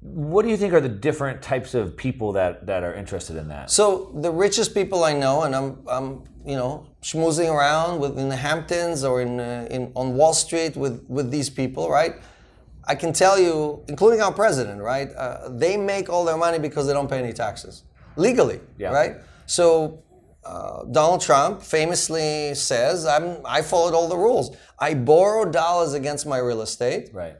[0.00, 3.48] what do you think are the different types of people that, that are interested in
[3.48, 3.70] that?
[3.70, 8.28] So the richest people I know, and I'm, I'm you know, schmoozing around with in
[8.28, 12.14] the Hamptons or in, uh, in on Wall Street with, with these people, right?
[12.86, 15.12] I can tell you, including our president, right?
[15.14, 17.82] Uh, they make all their money because they don't pay any taxes
[18.16, 18.90] legally, yeah.
[18.90, 19.16] right?
[19.46, 20.02] So
[20.44, 24.56] uh, Donald Trump famously says, I'm, I followed all the rules.
[24.78, 27.10] I borrow dollars against my real estate.
[27.12, 27.36] Right.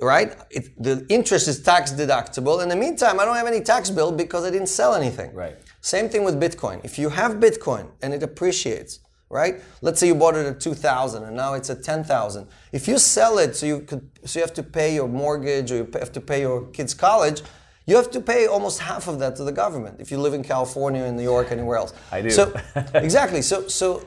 [0.00, 0.36] Right?
[0.50, 2.62] It, the interest is tax deductible.
[2.62, 5.32] In the meantime, I don't have any tax bill because I didn't sell anything.
[5.32, 5.56] Right.
[5.80, 6.84] Same thing with Bitcoin.
[6.84, 9.00] If you have Bitcoin and it appreciates,
[9.34, 9.60] right?
[9.82, 12.46] Let's say you bought it at 2000 and now it's at 10,000.
[12.70, 15.76] If you sell it so you could so you have to pay your mortgage or
[15.78, 17.42] you have to pay your kids college,
[17.84, 20.44] you have to pay almost half of that to the government if you live in
[20.44, 21.92] California, in New York, anywhere else.
[22.12, 22.30] I do.
[22.30, 22.54] So
[22.94, 23.42] exactly.
[23.42, 24.06] So so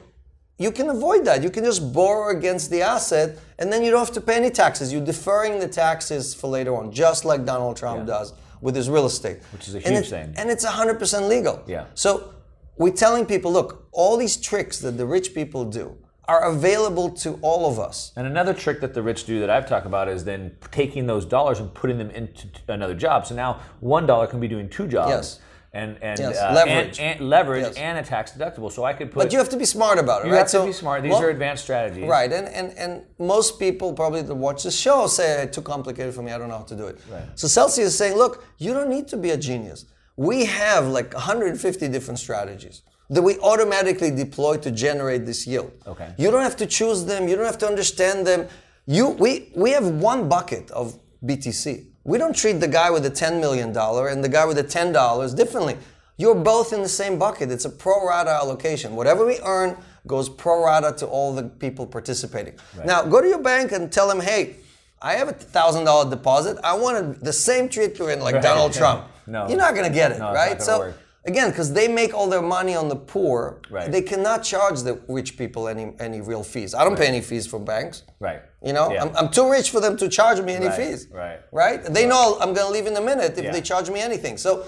[0.57, 1.43] you can avoid that.
[1.43, 4.49] You can just borrow against the asset and then you don't have to pay any
[4.49, 4.93] taxes.
[4.93, 8.15] You're deferring the taxes for later on, just like Donald Trump yeah.
[8.15, 9.39] does with his real estate.
[9.51, 10.33] Which is a huge and thing.
[10.37, 11.63] And it's 100% legal.
[11.67, 11.85] Yeah.
[11.95, 12.33] So
[12.77, 17.39] we're telling people, look, all these tricks that the rich people do are available to
[17.41, 18.11] all of us.
[18.15, 21.25] And another trick that the rich do that I've talked about is then taking those
[21.25, 23.25] dollars and putting them into another job.
[23.25, 25.09] So now one dollar can be doing two jobs.
[25.09, 25.39] Yes.
[25.73, 26.37] And and, yes.
[26.37, 27.75] uh, leverage, and, and leverage, yes.
[27.75, 28.71] and a tax deductible.
[28.71, 29.23] So I could put.
[29.23, 30.27] But you have to be smart about it, right?
[30.27, 30.39] you right?
[30.39, 31.03] have to so, be smart.
[31.03, 32.31] These well, are advanced strategies, right?
[32.31, 36.23] And and and most people probably that watch the show say it's too complicated for
[36.23, 36.31] me.
[36.31, 36.99] I don't know how to do it.
[37.11, 37.21] Right.
[37.35, 39.85] So Celsius is saying, look, you don't need to be a genius.
[40.17, 45.71] We have like 150 different strategies that we automatically deploy to generate this yield.
[45.85, 46.13] Okay.
[46.17, 47.27] You don't have to choose them.
[47.27, 48.47] You don't have to understand them.
[48.85, 51.85] You, we, we have one bucket of BTC.
[52.03, 55.37] We don't treat the guy with the $10 million and the guy with the $10
[55.37, 55.77] differently.
[56.17, 57.51] You're both in the same bucket.
[57.51, 58.95] It's a pro rata allocation.
[58.95, 59.77] Whatever we earn
[60.07, 62.55] goes pro rata to all the people participating.
[62.75, 62.87] Right.
[62.87, 64.55] Now, go to your bank and tell them, hey,
[65.01, 66.57] I have a thousand dollar deposit.
[66.63, 68.43] I wanted the same treatment like right.
[68.43, 69.05] Donald Trump.
[69.27, 70.61] no, you're not going to get it, no, right?
[70.61, 70.97] so work.
[71.27, 73.91] Again, because they make all their money on the poor, right.
[73.91, 76.73] they cannot charge the rich people any any real fees.
[76.73, 77.01] I don't right.
[77.01, 78.03] pay any fees from banks.
[78.19, 78.41] Right.
[78.63, 79.03] You know, yeah.
[79.03, 80.75] I'm, I'm, too rich for them to charge me any right.
[80.75, 81.09] fees.
[81.11, 81.39] Right.
[81.51, 81.83] Right.
[81.83, 83.51] They know I'm going to leave in a minute if yeah.
[83.51, 84.37] they charge me anything.
[84.37, 84.65] So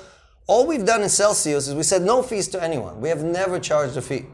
[0.48, 3.00] all we've done in Celsius is we said no fees to anyone.
[3.00, 4.26] We have never charged a fee.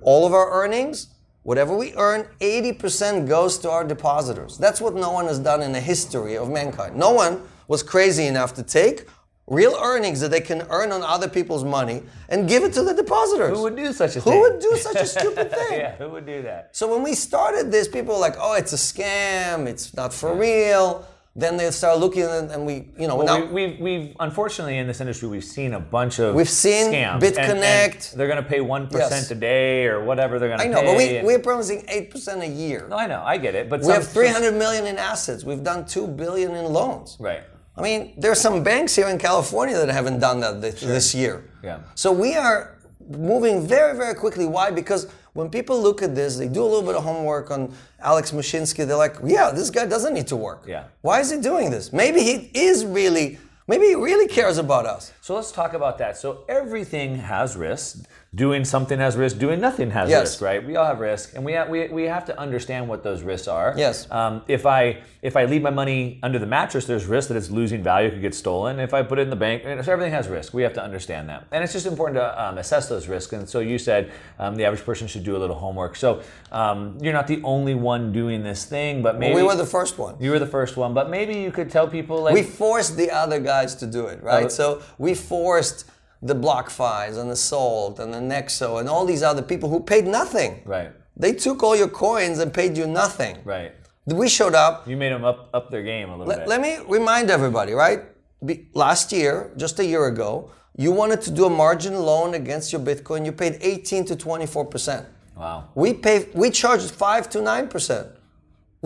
[0.00, 1.08] All of our earnings,
[1.42, 4.56] whatever we earn, 80% goes to our depositors.
[4.56, 6.96] That's what no one has done in the history of mankind.
[6.96, 9.06] No one was crazy enough to take
[9.48, 12.94] real earnings that they can earn on other people's money and give it to the
[12.94, 13.56] depositors.
[13.56, 14.32] Who would do such a who thing?
[14.34, 15.80] Who would do such a stupid thing?
[15.80, 16.76] yeah, who would do that?
[16.76, 19.66] So when we started this, people were like, "Oh, it's a scam.
[19.66, 21.06] It's not for real."
[21.36, 24.88] Then they start looking, and we, you know, well, now, we, have we've unfortunately in
[24.88, 27.20] this industry we've seen a bunch of we've seen scams.
[27.20, 28.14] BitConnect.
[28.14, 29.30] They're going to pay one yes.
[29.30, 30.64] a day or whatever they're going to.
[30.64, 32.88] I know, but we, we're promising eight percent a year.
[32.90, 35.44] No, I know, I get it, but we some, have three hundred million in assets.
[35.44, 37.16] We've done two billion in loans.
[37.20, 37.44] Right.
[37.78, 40.88] I mean, there are some banks here in California that haven't done that this, sure.
[40.88, 41.44] this year.
[41.62, 41.80] Yeah.
[41.94, 42.76] So we are
[43.08, 44.46] moving very, very quickly.
[44.46, 44.70] Why?
[44.70, 48.32] Because when people look at this, they do a little bit of homework on Alex
[48.32, 48.86] Mashinsky.
[48.86, 50.64] They're like, yeah, this guy doesn't need to work.
[50.66, 50.84] Yeah.
[51.02, 51.92] Why is he doing this?
[51.92, 53.38] Maybe he is really,
[53.68, 55.12] maybe he really cares about us.
[55.20, 56.16] So let's talk about that.
[56.16, 58.02] So everything has risks
[58.34, 60.20] doing something has risk, doing nothing has yes.
[60.20, 60.64] risk, right?
[60.64, 63.48] We all have risk, and we have, we, we have to understand what those risks
[63.48, 63.74] are.
[63.76, 64.10] Yes.
[64.10, 67.50] Um, if I if I leave my money under the mattress, there's risk that it's
[67.50, 68.80] losing value, it could get stolen.
[68.80, 70.52] If I put it in the bank, so everything has risk.
[70.52, 73.32] We have to understand that, and it's just important to um, assess those risks.
[73.32, 75.96] And so you said um, the average person should do a little homework.
[75.96, 79.56] So um, you're not the only one doing this thing, but maybe well, we were
[79.56, 80.16] the first one.
[80.20, 83.10] You were the first one, but maybe you could tell people like we forced the
[83.10, 84.46] other guys to do it, right?
[84.46, 85.86] Uh, so we forced
[86.22, 90.06] the BlockFis and the Salt and the Nexo and all these other people who paid
[90.06, 90.62] nothing.
[90.64, 90.92] Right.
[91.16, 93.38] They took all your coins and paid you nothing.
[93.44, 93.72] Right.
[94.06, 94.88] We showed up.
[94.88, 96.48] You made them up up their game a little let, bit.
[96.48, 98.04] Let me remind everybody, right?
[98.44, 102.72] Be, last year, just a year ago, you wanted to do a margin loan against
[102.72, 103.26] your Bitcoin.
[103.26, 105.06] You paid 18 to 24 percent.
[105.36, 105.68] Wow.
[105.74, 106.28] We pay.
[106.34, 108.08] We charged five to nine percent.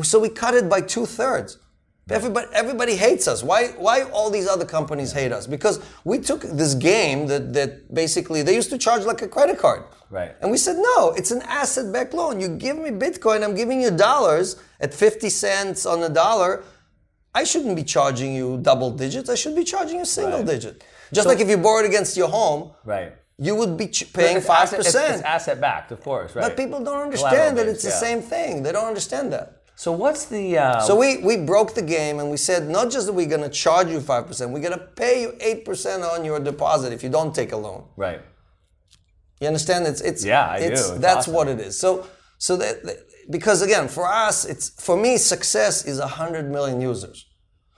[0.03, 1.59] So we cut it by two thirds.
[2.13, 3.43] Everybody, everybody hates us.
[3.43, 5.47] Why, why all these other companies hate us?
[5.47, 9.59] Because we took this game that, that basically they used to charge like a credit
[9.59, 9.85] card.
[10.11, 10.35] Right.
[10.43, 12.39] And we said, no, it's an asset backed loan.
[12.39, 16.65] You give me Bitcoin, I'm giving you dollars at 50 cents on a dollar.
[17.35, 19.31] I shouldn't be charging you double digits.
[19.31, 20.47] I should be charging you single right.
[20.47, 20.85] digit.
[21.13, 22.73] Just so, like if you borrowed against your home.
[22.85, 23.15] Right.
[23.39, 24.87] You would be ch- paying five percent.
[24.87, 26.43] It's, it's, asset backed, of course, right?
[26.43, 27.91] But people don't understand that it's yeah.
[27.91, 28.63] the same thing.
[28.63, 29.62] They don't understand that.
[29.83, 30.59] So what's the?
[30.59, 33.43] Uh, so we we broke the game and we said not just that we're going
[33.51, 36.93] to charge you five percent, we're going to pay you eight percent on your deposit
[36.93, 37.83] if you don't take a loan.
[37.97, 38.21] Right.
[39.41, 39.89] You understand?
[39.89, 40.93] It's it's yeah, I it's, do.
[40.93, 41.35] It's that's awesome.
[41.35, 41.77] what it is.
[41.77, 42.07] So
[42.39, 42.97] so that, that
[43.29, 47.27] because again for us it's for me success is hundred million users.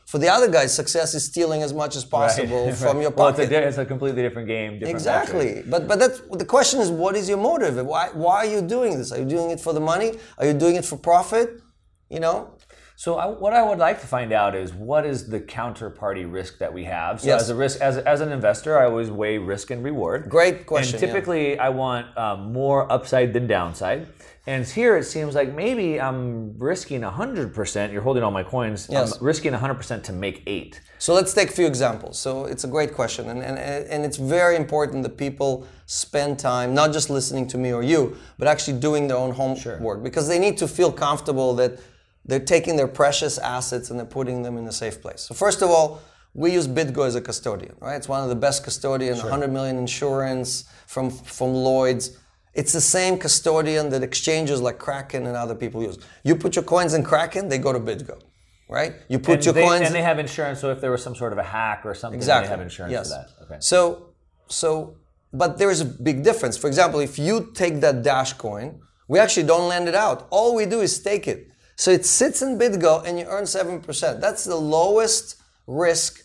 [0.05, 2.75] For the other guys, success is stealing as much as possible right.
[2.75, 3.39] from your pocket.
[3.39, 4.73] Well, it's a, it's a completely different game.
[4.79, 5.63] Different exactly.
[5.67, 7.75] But but that's the question is, what is your motive?
[7.87, 9.11] Why why are you doing this?
[9.11, 10.11] Are you doing it for the money?
[10.37, 11.64] Are you doing it for profit?
[12.09, 12.55] You know.
[12.97, 16.59] So I, what I would like to find out is what is the counterparty risk
[16.59, 17.21] that we have.
[17.21, 17.43] So Yes.
[17.43, 20.29] as a risk, as, as an investor, I always weigh risk and reward.
[20.29, 20.95] Great question.
[20.95, 21.13] And yeah.
[21.13, 24.07] typically, I want um, more upside than downside.
[24.47, 27.93] And here it seems like maybe I'm risking 100%.
[27.93, 28.89] You're holding all my coins.
[28.91, 29.17] Yes.
[29.17, 30.81] I'm risking 100% to make eight.
[30.99, 32.19] So let's take a few examples.
[32.19, 36.75] So it's a great question, and, and, and it's very important that people spend time
[36.75, 40.39] not just listening to me or you, but actually doing their own homework because they
[40.39, 41.81] need to feel comfortable that
[42.25, 45.21] they're taking their precious assets and they're putting them in a safe place.
[45.23, 47.97] So first of all, we use BitGo as a custodian, right?
[47.97, 52.17] It's one of the best custodian, 100 million insurance from from Lloyd's.
[52.55, 55.99] It's the same custodian that exchanges like Kraken and other people use.
[56.23, 58.21] You put your coins in Kraken, they go to BitGo,
[58.69, 58.95] right?
[59.09, 60.61] You put And your they, coins and they have insurance.
[60.61, 62.47] So if there was some sort of a hack or something, Exactly.
[62.47, 63.09] they have insurance yes.
[63.09, 63.45] for that.
[63.45, 63.57] Okay.
[63.61, 64.11] So,
[64.49, 64.97] so,
[65.33, 66.57] but there is a big difference.
[66.57, 70.29] For example, if you take that Dash coin, we actually don't lend it out.
[70.31, 71.49] All we do is stake it.
[71.77, 74.21] So it sits in BitGo and you earn 7%.
[74.21, 76.25] That's the lowest risk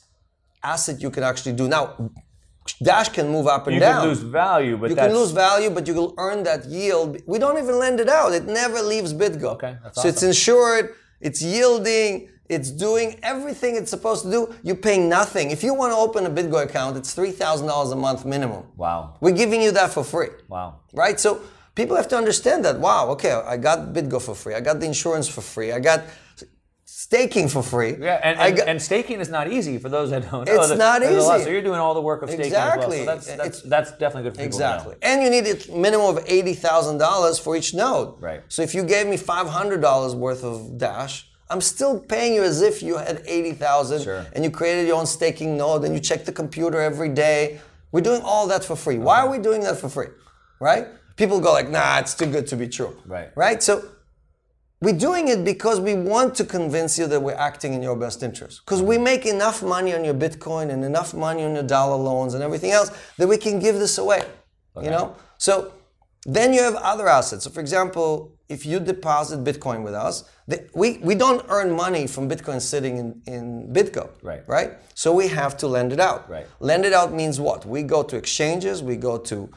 [0.64, 1.68] asset you can actually do.
[1.68, 2.12] Now,
[2.84, 3.96] Dash can move up and You down.
[3.96, 6.66] You can lose value, but you that's, can lose value, but you will earn that
[6.66, 7.18] yield.
[7.26, 8.32] We don't even lend it out.
[8.34, 9.56] It never leaves BitGo.
[9.56, 14.56] Okay, that's so it's insured, it's yielding, it's doing everything it's supposed to do.
[14.64, 15.52] You're paying nothing.
[15.52, 18.64] If you want to open a BitGo account, it's $3,000 a month minimum.
[18.76, 19.16] Wow.
[19.22, 20.30] We're giving you that for free.
[20.48, 20.80] Wow.
[20.94, 21.20] Right?
[21.20, 21.42] So
[21.80, 22.76] people have to understand that.
[22.88, 24.54] Wow, okay, I got BitGo for free.
[24.60, 25.70] I got the insurance for free.
[25.78, 26.00] I got
[26.86, 27.94] staking for free.
[28.00, 30.54] Yeah, and, and, got- and staking is not easy for those that don't know.
[30.56, 31.44] It's There- not there's easy.
[31.46, 33.00] So you're doing all the work of staking Exactly.
[33.02, 33.22] as well.
[33.22, 34.74] So that's, that's, that's definitely good for people to know.
[34.76, 34.96] Exactly.
[35.10, 38.22] And you need a minimum of $80,000 for each node.
[38.22, 38.42] Right.
[38.50, 42.84] So if you gave me $500 worth of Dash, I'm still paying you as if
[42.84, 44.26] you had 80,000 Sure.
[44.34, 47.60] and you created your own staking node and you check the computer every day.
[47.92, 48.98] We're doing all that for free.
[49.00, 50.10] Why are we doing that for free?
[50.60, 50.86] Right?
[51.20, 53.30] People go like, "Nah, it's too good to be true." Right.
[53.36, 53.62] Right?
[53.62, 53.74] So
[54.82, 58.24] we're doing it because we want to convince you that we're acting in your best
[58.24, 58.62] interest.
[58.64, 62.34] Because we make enough money on your Bitcoin and enough money on your dollar loans
[62.34, 64.24] and everything else that we can give this away.
[64.82, 65.16] You know?
[65.38, 65.74] So
[66.26, 67.44] then you have other assets.
[67.44, 72.08] So for example, if you deposit Bitcoin with us, the, we, we don't earn money
[72.08, 74.10] from Bitcoin sitting in, in BitGo.
[74.24, 74.44] Right.
[74.48, 74.72] Right?
[74.96, 76.30] So we have to lend it out.
[76.30, 76.48] Right.
[76.62, 77.66] Lend it out means what?
[77.66, 79.50] We go to exchanges, we go to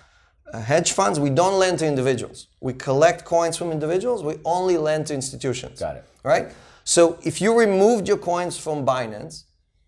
[0.53, 1.19] Uh, hedge funds.
[1.19, 2.49] We don't lend to individuals.
[2.61, 4.23] We collect coins from individuals.
[4.23, 5.81] We only lend to institutions.
[5.81, 6.05] Got it.
[6.25, 6.53] Right?
[6.85, 9.45] So if you removed your coins from Binance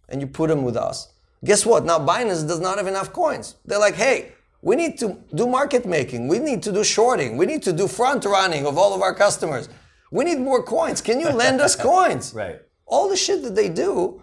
[0.08, 1.12] and you put them with us,
[1.44, 1.84] guess what?
[1.84, 3.56] Now Binance does not have enough coins.
[3.66, 6.28] They're like, hey, we need to do market making.
[6.28, 7.36] We need to do shorting.
[7.36, 9.68] We need to do front running of all of our customers.
[10.10, 11.02] We need more coins.
[11.02, 12.32] Can you lend us coins?
[12.32, 12.60] Right.
[12.86, 14.22] All the shit that they do,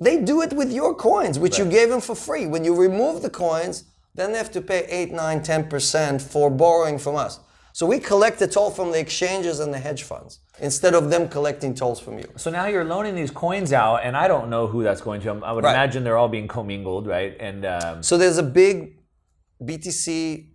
[0.00, 2.46] they do it with your coins, which you gave them for free.
[2.46, 6.98] When you remove the coins, then they have to pay 8, 9, 10% for borrowing
[6.98, 7.40] from us.
[7.74, 11.26] So we collect the toll from the exchanges and the hedge funds instead of them
[11.28, 12.26] collecting tolls from you.
[12.36, 15.30] So now you're loaning these coins out, and I don't know who that's going to.
[15.42, 15.72] I would Right.
[15.72, 17.34] imagine they're all being commingled, right?
[17.40, 18.98] And um, So there's a big
[19.62, 20.50] BTC,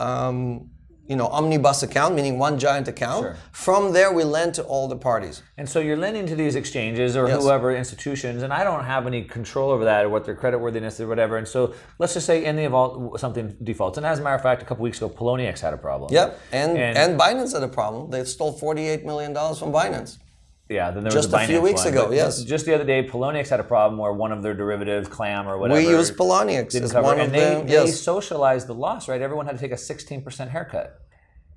[0.00, 0.70] um,
[1.10, 3.22] you know, omnibus account, meaning one giant account.
[3.24, 3.36] Sure.
[3.50, 5.42] From there, we lend to all the parties.
[5.58, 7.42] and so you're lending to these exchanges or Yes.
[7.42, 11.00] whoever institutions, and I don't have any control over that or what their creditworthiness is
[11.00, 11.34] or whatever.
[11.36, 11.60] And so
[11.98, 13.96] let's just say any of all something defaults.
[13.98, 16.08] And as a matter of fact, a couple weeks ago, Poloniex had a problem.
[16.12, 16.28] Yep.
[16.52, 18.02] And, And- and Binance had a problem.
[18.10, 20.18] They stole $48 million from Binance.
[20.70, 21.92] Yeah, then there Just was the a few weeks one.
[21.92, 22.44] ago, But yes.
[22.44, 25.58] Just the other day, Poloniex had a problem where one of their derivatives, Clam or
[25.58, 27.66] whatever, We use Poloniex didn't cover, one and of they, them.
[27.66, 29.20] they socialized the loss, right?
[29.20, 30.88] Everyone had to take a 16% haircut.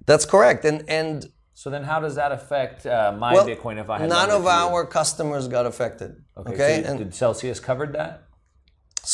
[0.08, 0.66] That's correct.
[0.66, 1.16] And and
[1.54, 4.44] So then, how does that affect uh, my well, Bitcoin if I had none of
[4.48, 6.12] our customers got affected.
[6.40, 6.54] Okay.
[6.54, 8.14] Okay, so and did Celsius covered that?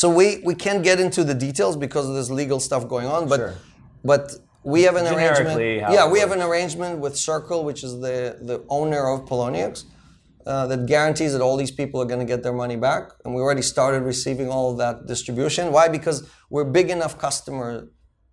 [0.00, 3.38] so we we can't get into the details because there's legal stuff going on, but
[3.42, 3.54] Sure.
[4.10, 4.24] but
[4.62, 5.60] we have an arrangement.
[5.60, 9.84] Yeah, we have an arrangement with Circle, which is the the owner of Poloniex.
[10.46, 13.34] Uh, that guarantees that all these people are going to get their money back, and
[13.34, 15.70] we already started receiving all of that distribution.
[15.70, 15.86] Why?
[15.88, 17.88] Because we're big enough customer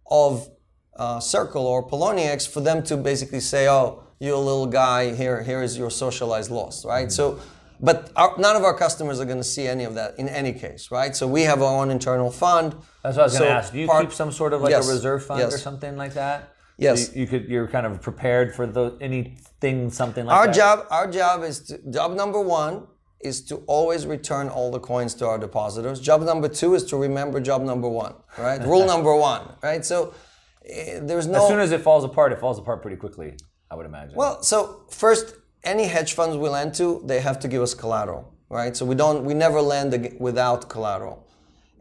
[0.09, 0.47] of
[0.95, 5.13] uh, Circle or Poloniex for them to basically say, "Oh, you're a little guy.
[5.13, 7.11] Here, here is your socialized loss." Right?
[7.11, 7.39] So,
[7.81, 10.53] but our, none of our customers are going to see any of that in any
[10.53, 11.15] case, right?
[11.15, 12.75] So we have our own internal fund.
[13.07, 13.71] That's what I was going to ask.
[13.71, 15.53] Do you part- keep some sort of like Yes, a reserve fund yes.
[15.53, 16.53] or something like that?
[16.77, 17.47] Yes, so you, you, could.
[17.47, 20.49] You're kind of prepared for the anything, something like our that.
[20.49, 22.85] Our job, our job is to, job number one
[23.21, 25.99] is to always return all the coins to our depositors.
[25.99, 28.61] Job number two is to remember job number one, right?
[28.61, 29.83] Rule number one, right?
[29.83, 31.41] So uh, there's no.
[31.41, 33.37] As soon as it falls apart, it falls apart pretty quickly.
[33.71, 34.15] I would imagine.
[34.15, 38.35] Well, so first, any hedge funds we lend to, they have to give us collateral,
[38.49, 38.77] right?
[38.77, 41.26] So we don't, we never lend without collateral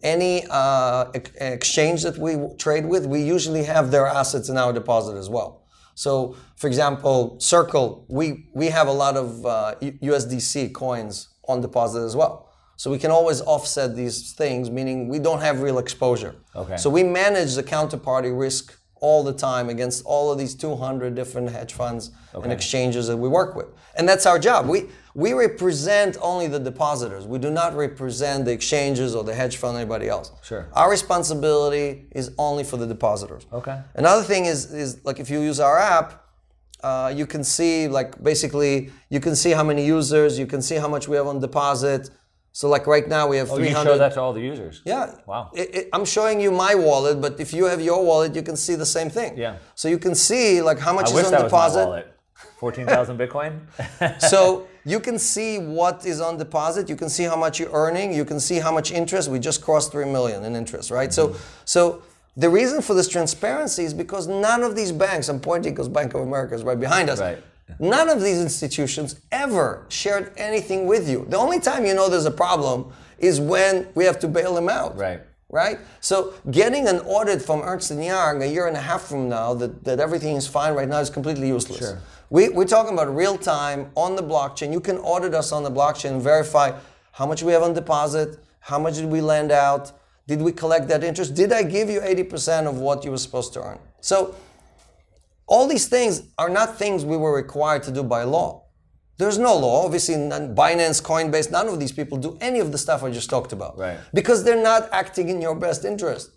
[0.03, 5.17] any uh, exchange that we trade with, we usually have their assets in our deposit
[5.17, 5.63] as well.
[5.95, 12.03] So, for example, Circle, we, we have a lot of uh, USDC coins on deposit
[12.03, 12.51] as well.
[12.77, 16.37] So we can always offset these things, meaning we don't have real exposure.
[16.55, 16.77] Okay.
[16.77, 21.51] So we manage the counterparty risk all the time against all of these 200 different
[21.51, 22.45] hedge funds okay.
[22.45, 23.67] and exchanges that we work with.
[23.95, 24.67] And that's our job.
[24.67, 27.27] We, we represent only the depositors.
[27.27, 30.31] We do not represent the exchanges or the hedge fund or anybody else.
[30.43, 30.69] Sure.
[30.75, 33.47] Our responsibility is only for the depositors.
[33.51, 33.81] Okay.
[33.95, 36.23] Another thing is, is like if you use our app,
[36.83, 40.77] uh, you can see like basically you can see how many users, you can see
[40.77, 42.11] how much we have on deposit,
[42.53, 43.79] so like right now we have oh, 300.
[43.79, 44.83] you show that to all the users.
[44.85, 45.15] Yeah.
[45.27, 45.51] Wow.
[45.55, 48.57] It, it, I'm showing you my wallet, but if you have your wallet, you can
[48.57, 49.39] see the same thing.
[49.39, 49.57] Yeah.
[49.75, 52.13] So you can see like how much I is on deposit.
[52.59, 53.61] Fourteen thousand Bitcoin.
[54.21, 56.89] so you can see what is on deposit.
[56.89, 58.15] You can see how much you're earning.
[58.15, 59.29] You can see how much interest.
[59.29, 61.11] We just crossed three million in interest, right?
[61.11, 61.35] Mm-hmm.
[61.35, 62.03] So so
[62.37, 66.15] the reason for this transparency is because none of these banks, I'm pointing because Bank
[66.15, 67.21] of America is right behind us.
[67.21, 67.43] Right
[67.79, 71.27] None of these institutions ever shared anything with you.
[71.29, 74.69] The only time you know there's a problem is when we have to bail them
[74.69, 74.97] out.
[74.97, 75.21] Right.
[75.49, 75.79] Right?
[76.01, 79.55] So getting an audit from Ernst & Young a year and a half from now
[79.55, 81.79] that, that everything is fine right now is completely useless.
[81.79, 81.99] Sure.
[82.31, 84.73] We, we're talking about real time on the blockchain.
[84.73, 86.77] You can audit us on the blockchain and verify
[87.13, 89.93] how much we have on deposit, how much did we lend out,
[90.27, 93.53] did we collect that interest, did I give you 80% of what you were supposed
[93.55, 93.79] to earn?
[94.01, 94.35] So
[95.47, 98.66] all these things are not things we were required to do by law.
[99.19, 99.85] There's no law.
[99.87, 103.31] Obviously, in Binance, Coinbase, none of these people do any of the stuff I just
[103.31, 103.79] talked about.
[103.79, 103.99] Right.
[104.13, 106.31] Because they're not acting in your best interest.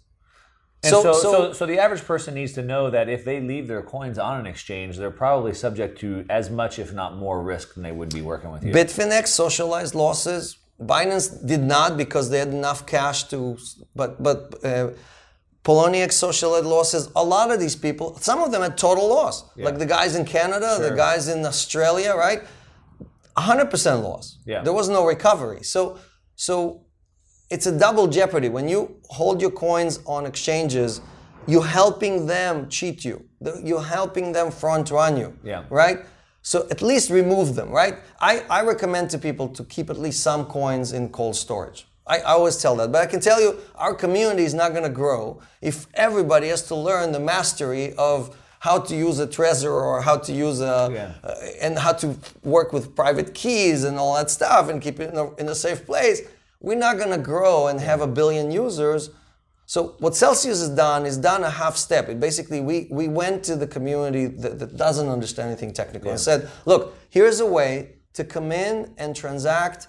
[0.81, 3.67] And so, so, so, so, the average person needs to know that if they leave
[3.67, 7.73] their coins on an exchange, they're probably subject to as much, if not more, risk
[7.73, 8.71] than they would be working with you.
[8.71, 10.57] Bitfinex socialized losses.
[10.81, 13.57] Binance did not because they had enough cash to,
[13.93, 14.91] but but uh,
[15.65, 17.11] Poloniex socialized losses.
[17.13, 19.43] A lot of these people, some of them had total loss.
[19.57, 19.65] Yeah.
[19.65, 20.89] Like the guys in Canada, sure.
[20.89, 22.43] the guys in Australia, right?
[23.39, 24.39] 100% loss.
[24.45, 24.61] Yeah.
[24.61, 25.63] There was no recovery.
[25.63, 25.97] So,
[26.35, 26.85] so
[27.49, 28.49] it's a double jeopardy.
[28.49, 31.01] When you hold your coins on exchanges,
[31.47, 33.25] you're helping them cheat you.
[33.63, 35.37] You're helping them front run you.
[35.43, 35.63] Yeah.
[35.69, 35.99] Right?
[36.41, 37.95] So at least remove them, right?
[38.19, 41.87] I, I recommend to people to keep at least some coins in cold storage.
[42.07, 42.91] I, I always tell that.
[42.91, 46.63] But I can tell you, our community is not going to grow if everybody has
[46.67, 50.89] to learn the mastery of how to use a Trezor or how to use a,
[50.91, 51.13] yeah.
[51.23, 55.11] uh, and how to work with private keys and all that stuff and keep it
[55.11, 56.21] in a, in a safe place.
[56.59, 59.11] We're not going to grow and have a billion users.
[59.65, 62.09] So what Celsius has done is done a half step.
[62.09, 66.13] It basically we we went to the community that, that doesn't understand anything technical yeah.
[66.13, 69.87] and said, look, here's a way to come in and transact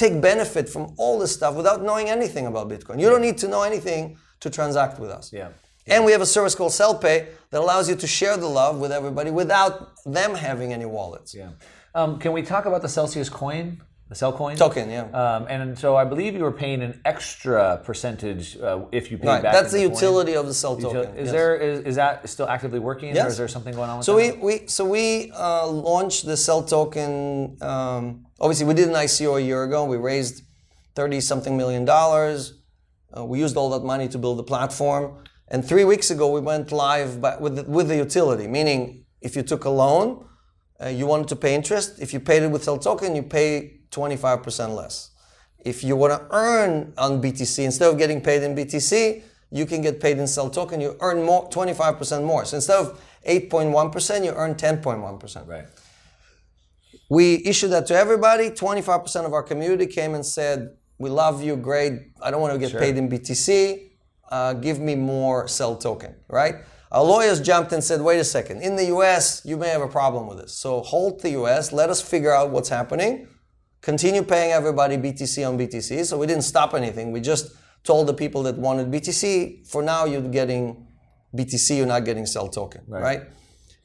[0.00, 2.98] take benefit from all this stuff without knowing anything about Bitcoin.
[3.00, 5.32] You don't need to know anything to transact with us.
[5.32, 5.48] Yeah.
[5.86, 8.92] And we have a service called CelPay that allows you to share the love with
[8.92, 11.34] everybody without them having any wallets.
[11.34, 11.50] Yeah.
[11.94, 13.80] Um, can we talk about the Celsius coin?
[14.10, 15.04] The CEL coin token, yeah.
[15.10, 19.28] Um, and so I believe you were paying an extra percentage uh, if you paid
[19.28, 19.42] right.
[19.42, 19.52] back.
[19.52, 21.16] That's the, the utility of the CEL token.
[21.16, 21.30] Is yes.
[21.30, 23.24] there is, is that still actively working, yes.
[23.24, 24.40] or is there something going on with so that?
[24.40, 27.56] we we so we uh, launched the CEL token.
[27.60, 29.84] Um, obviously, we did an ICO a year ago.
[29.84, 30.42] We raised
[30.96, 32.54] thirty something million dollars.
[33.16, 35.22] Uh, we used all that money to build the platform.
[35.50, 39.42] And three weeks ago, we went live with the, with the utility, meaning if you
[39.42, 40.26] took a loan,
[40.82, 42.00] uh, you wanted to pay interest.
[42.00, 45.10] If you paid it with CEL token, you pay 25% less.
[45.64, 49.82] If you want to earn on BTC, instead of getting paid in BTC, you can
[49.82, 50.80] get paid in CEL token.
[50.80, 52.44] You earn more, 25% more.
[52.44, 55.46] So instead of 8.1%, you earn 10.1%.
[55.46, 55.64] Right.
[57.10, 58.50] We issued that to everybody.
[58.50, 62.12] 25% of our community came and said, We love you, great.
[62.22, 62.80] I don't want to get sure.
[62.80, 63.89] paid in BTC.
[64.30, 66.56] Uh, give me more CEL token, right?
[66.92, 68.62] Our lawyers jumped and said, Wait a second.
[68.62, 70.52] In the US, you may have a problem with this.
[70.54, 71.72] So hold the US.
[71.72, 73.28] Let us figure out what's happening
[73.82, 76.04] continue paying everybody BTC on BTC.
[76.04, 77.12] So we didn't stop anything.
[77.12, 80.86] We just told the people that wanted BTC, for now you're getting
[81.34, 83.02] BTC, you're not getting CEL token, right?
[83.02, 83.22] right?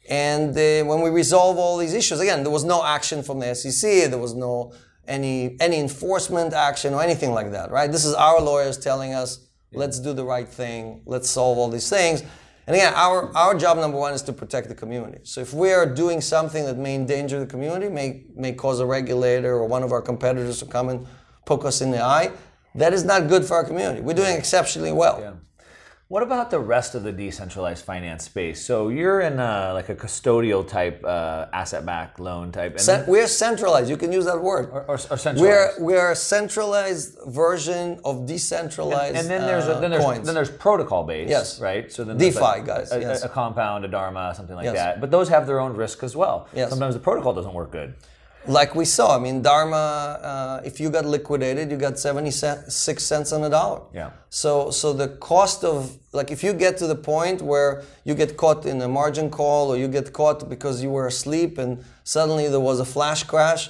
[0.09, 3.53] And uh, when we resolve all these issues, again, there was no action from the
[3.55, 4.73] SEC, there was no
[5.07, 7.91] any any enforcement action or anything like that, right?
[7.91, 9.44] This is our lawyers telling us,
[9.75, 12.23] let's do the right thing, let's solve all these things.
[12.67, 15.19] And again, our, our job number one is to protect the community.
[15.23, 18.85] So if we are doing something that may endanger the community, may, may cause a
[18.85, 21.05] regulator or one of our competitors to come and
[21.45, 22.31] poke us in the eye,
[22.73, 24.01] that is not good for our community.
[24.01, 25.19] We're doing exceptionally well.
[25.21, 25.33] Yeah.
[26.07, 28.63] What about the rest of the decentralized finance space?
[28.63, 32.79] So you're in a, like a custodial type uh, asset-backed loan type.
[32.79, 33.89] Cent- we're centralized.
[33.89, 34.69] You can use that word.
[34.71, 35.41] Or, or, or centralized.
[35.41, 39.15] We're we're a centralized version of decentralized.
[39.15, 40.25] And, and then there's a, then there's uh, coins.
[40.27, 41.31] then there's protocol based.
[41.31, 41.59] Yes.
[41.59, 41.91] Right.
[41.91, 42.91] So then DeFi like guys.
[42.91, 43.23] A, yes.
[43.23, 44.75] a, compound, a Dharma, something like Yes.
[44.75, 45.01] that.
[45.01, 46.47] But those have their own risk as well.
[46.53, 46.69] Yes.
[46.69, 47.95] Sometimes the protocol doesn't work good.
[48.47, 49.15] Like we saw.
[49.15, 49.75] I mean, Dharma.
[49.75, 53.81] Uh, if you got liquidated, you got seventy six cents on a dollar.
[53.93, 54.11] Yeah.
[54.29, 58.37] So so the cost of like if you get to the point where you get
[58.37, 62.47] caught in a margin call or you get caught because you were asleep and suddenly
[62.47, 63.69] there was a flash crash.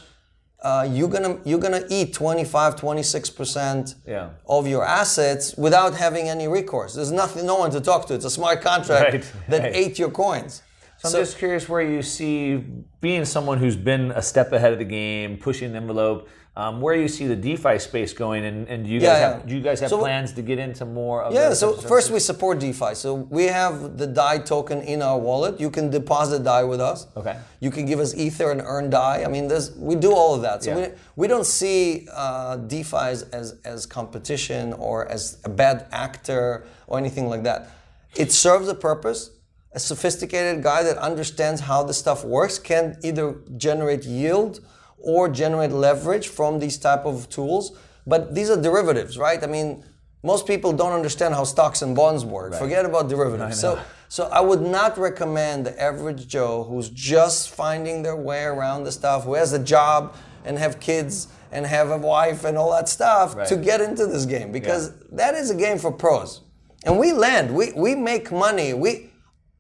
[0.63, 4.29] Uh, you're gonna you're gonna eat 25 26 percent Yeah.
[4.47, 8.25] of your assets without having any recourse there's nothing no one to talk to it's
[8.25, 9.75] a smart contract Right, that right.
[9.75, 10.63] ate your coins
[10.97, 12.63] So I'm just curious where you see
[13.01, 16.27] being someone who's been a step ahead of the game, pushing the envelope.
[16.57, 19.39] Um, where you see the DeFi space going, and, and do you guys Yeah, have
[19.39, 19.45] yeah.
[19.45, 22.19] do you guys have So- plans to get into more of Yeah, so first we
[22.21, 22.95] support DeFi.
[22.95, 25.59] So we have the DAI token in our wallet.
[25.59, 27.07] You can deposit DAI with us.
[27.17, 27.35] Okay.
[27.59, 29.25] You can give us Ether and earn DAI.
[29.25, 30.63] I mean, there's we do all of that.
[30.63, 30.77] So Yeah.
[30.77, 32.95] we, we don't see uh, DeFi
[33.33, 37.67] as, as competition or as a bad actor or anything like that.
[38.15, 39.31] It serves a purpose.
[39.75, 44.61] A sophisticated guy that understands how this stuff works can either generate yield
[44.97, 47.77] or generate leverage from these type of tools.
[48.07, 49.43] But these are derivatives, right?
[49.43, 49.83] I mean,
[50.23, 52.53] most people don't understand how stocks and bonds work.
[52.55, 53.59] Forget about derivatives.
[53.59, 58.85] So, so I would not recommend the average Joe who's just finding their way around
[58.85, 60.15] the stuff, who has a job
[60.45, 63.47] and have kids and have a wife and all that stuff, Right.
[63.47, 66.41] to get into this game because that is a game for pros.
[66.85, 68.73] And we land, we, we make money.
[68.73, 69.09] We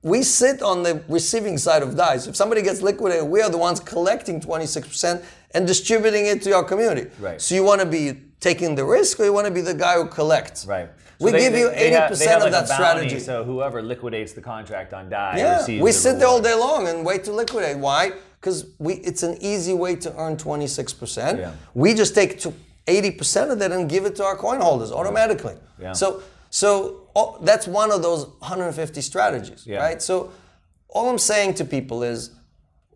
[0.05, 2.27] we sit on the receiving side of dice.
[2.27, 5.23] If somebody gets liquidated, we are the ones collecting 26%
[5.55, 7.09] and distributing it to our community.
[7.19, 7.41] Right.
[7.41, 9.95] So you want to be taking the risk or you want to be the guy
[9.95, 10.67] who collects?
[10.67, 10.89] Right.
[11.19, 13.19] We they- give they- you 80% they have of like that bounty, strategy.
[13.19, 16.87] So whoever liquidates the contract on DAI Yeah, receives we sit there all day long
[16.87, 17.79] and wait to liquidate.
[17.79, 18.11] Why?
[18.39, 21.39] Because we it's an easy way to earn 26%.
[21.39, 21.51] Yeah.
[21.73, 22.39] We just take
[22.85, 25.55] 80% of that and give it to our coin holders automatically.
[25.81, 25.93] Yeah.
[25.93, 26.21] So
[26.55, 29.79] so oh, that's one of those 150 strategies, Yeah.
[29.85, 30.01] right?
[30.01, 30.31] So
[30.87, 32.19] all I'm saying to people is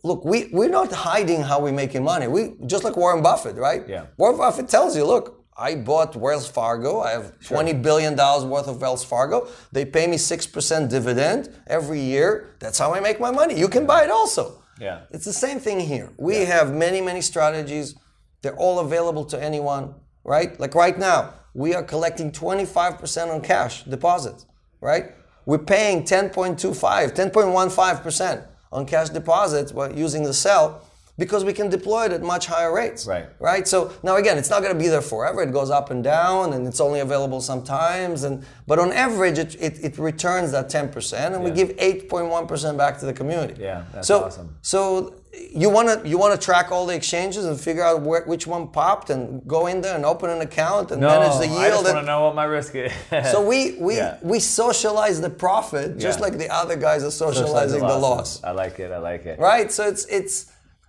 [0.02, 2.28] look, we, we're not hiding how we're making money.
[2.28, 2.42] We
[2.74, 3.84] just like Warren Buffett, right?
[3.86, 4.06] Yeah.
[4.18, 5.26] Warren Buffett tells you, look,
[5.58, 7.02] I bought Wells Fargo.
[7.02, 9.50] I have $20 billion worth of Wells Fargo.
[9.74, 12.56] They pay me 6% dividend every year.
[12.62, 13.60] That's how I make my money.
[13.60, 14.64] You can buy it also.
[14.80, 15.02] Yeah.
[15.12, 16.14] It's the same thing here.
[16.18, 17.96] We have many, many strategies.
[18.42, 20.58] They're all available to anyone, right?
[20.62, 24.46] Like right now, we are collecting 25% on cash deposits,
[24.82, 25.12] right?
[25.46, 30.86] We're paying 10.25, 10.15% on cash deposits while using the cell
[31.20, 33.06] because we can deploy it at much higher rates.
[33.06, 33.28] Right.
[33.40, 33.68] Right?
[33.68, 35.44] So now again, it's not going to be there forever.
[35.44, 38.24] It goes up and down and it's only available sometimes.
[38.24, 42.98] And but on average, it, it, it returns that 10% and we give 8.1% back
[43.00, 43.62] to the community.
[43.62, 44.56] Yeah, that's so, awesome.
[44.62, 45.16] So
[45.52, 48.48] you want to you want to track all the exchanges and figure out where, which
[48.48, 51.60] one popped and go in there and open an account and No, manage the yield.
[51.62, 52.92] I just want to know what my risk is.
[53.32, 54.18] so we we Yeah.
[54.24, 56.26] we socialize the profit just Yeah.
[56.26, 58.42] like the other guys are socializing the losses.
[58.42, 58.44] loss.
[58.44, 58.92] I like it.
[58.92, 59.38] I like it.
[59.40, 59.72] Right?
[59.72, 60.36] So it's it's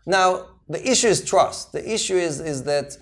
[0.07, 1.73] now the issue is trust.
[1.73, 2.97] The issue is is that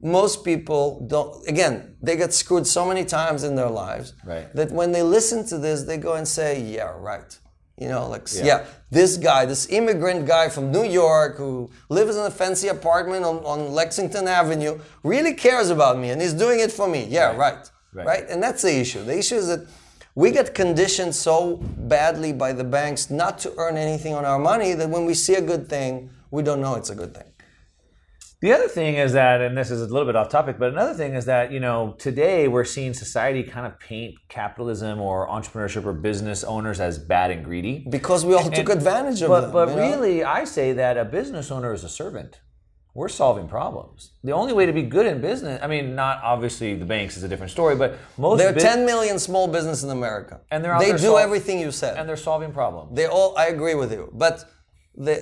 [0.00, 4.52] most people don't again, they get screwed so many times in their lives Right.
[4.54, 7.36] that when they listen to this, they go and say, Yeah, right.
[7.76, 8.44] You know, like Yeah.
[8.44, 8.64] yeah.
[8.90, 13.36] this guy, this immigrant guy from New York who lives in a fancy apartment on,
[13.44, 17.06] on Lexington Avenue really cares about me and he's doing it for me.
[17.08, 17.70] Yeah, right.
[17.92, 18.06] Right.
[18.06, 18.24] right?
[18.28, 19.02] And that's the issue.
[19.04, 19.66] The issue is that
[20.14, 21.56] we get conditioned so
[21.96, 25.34] badly by the banks not to earn anything on our money that when we see
[25.36, 27.24] a good thing, we don't know it's a good thing.
[28.40, 30.94] The other thing is that, and this is a little bit off topic, but another
[30.94, 35.84] thing is that, you know, today we're seeing society kind of paint capitalism or entrepreneurship
[35.84, 37.84] or business owners as bad and greedy.
[37.90, 39.52] Because we all took advantage of But, them.
[39.52, 39.82] but you know?
[39.90, 42.38] really, I say that a business owner is a servant.
[42.94, 44.12] We're solving problems.
[44.22, 47.24] The only way to be good in business, I mean, not obviously the banks is
[47.24, 50.40] a different story, but most there are bus- 10 million small businesses in America.
[50.52, 51.96] And they're out they do sol- everything you said.
[51.98, 52.94] and they're solving problems.
[52.96, 54.44] They all, I agree with you, but
[54.98, 55.14] the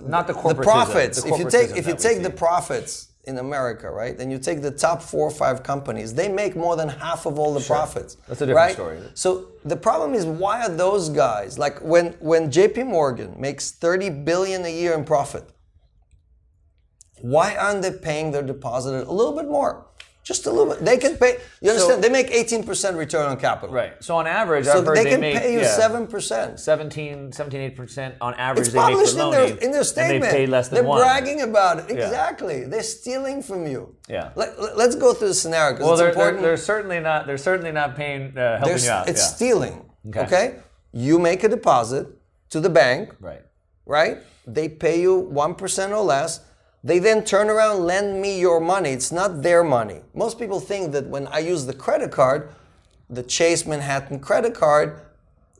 [0.00, 1.22] the Not the the profits.
[1.22, 4.62] the if you take if you take the profits in America, right, and you take
[4.62, 8.16] the top four or five companies, they make more than half of all the profits.
[8.26, 8.72] That's a different right?
[8.72, 8.98] story.
[9.14, 12.84] So the problem is, why are those guys like when when J.P.
[12.84, 15.44] Morgan makes thirty billion a year in profit?
[17.20, 19.86] Why aren't they paying their depositor a little bit more?
[20.22, 20.84] Just a little bit.
[20.84, 21.38] They can pay.
[21.62, 22.02] You understand?
[22.04, 23.74] So, they make 18% return on capital.
[23.74, 23.92] Right.
[24.04, 26.58] So on average, so they, they, can make, pay you yeah, 7%.
[26.58, 28.66] 17, 17, 8% on average.
[28.66, 30.24] It's published in their, in their statement.
[30.24, 30.98] they pay less than one.
[30.98, 31.22] They're one.
[31.22, 31.90] bragging about it.
[31.90, 32.64] Exactly.
[32.64, 33.96] They're stealing from you.
[34.08, 34.32] Yeah.
[34.36, 35.78] Let, us go through the scenario.
[35.78, 37.26] Well, they're, they're, they're, certainly not.
[37.26, 39.08] They're certainly not paying uh, helping you out.
[39.08, 39.26] It's yeah.
[39.26, 39.90] stealing.
[40.08, 40.20] Okay.
[40.20, 40.58] okay.
[40.92, 42.06] You make a deposit
[42.50, 43.14] to the bank.
[43.20, 43.42] Right.
[43.86, 44.18] Right.
[44.46, 46.40] They pay you one percent or less
[46.84, 48.90] they then turn around, lend me your money.
[48.90, 50.00] It's not their money.
[50.14, 52.50] Most people think that when I use the credit card,
[53.10, 55.00] the Chase Manhattan credit card,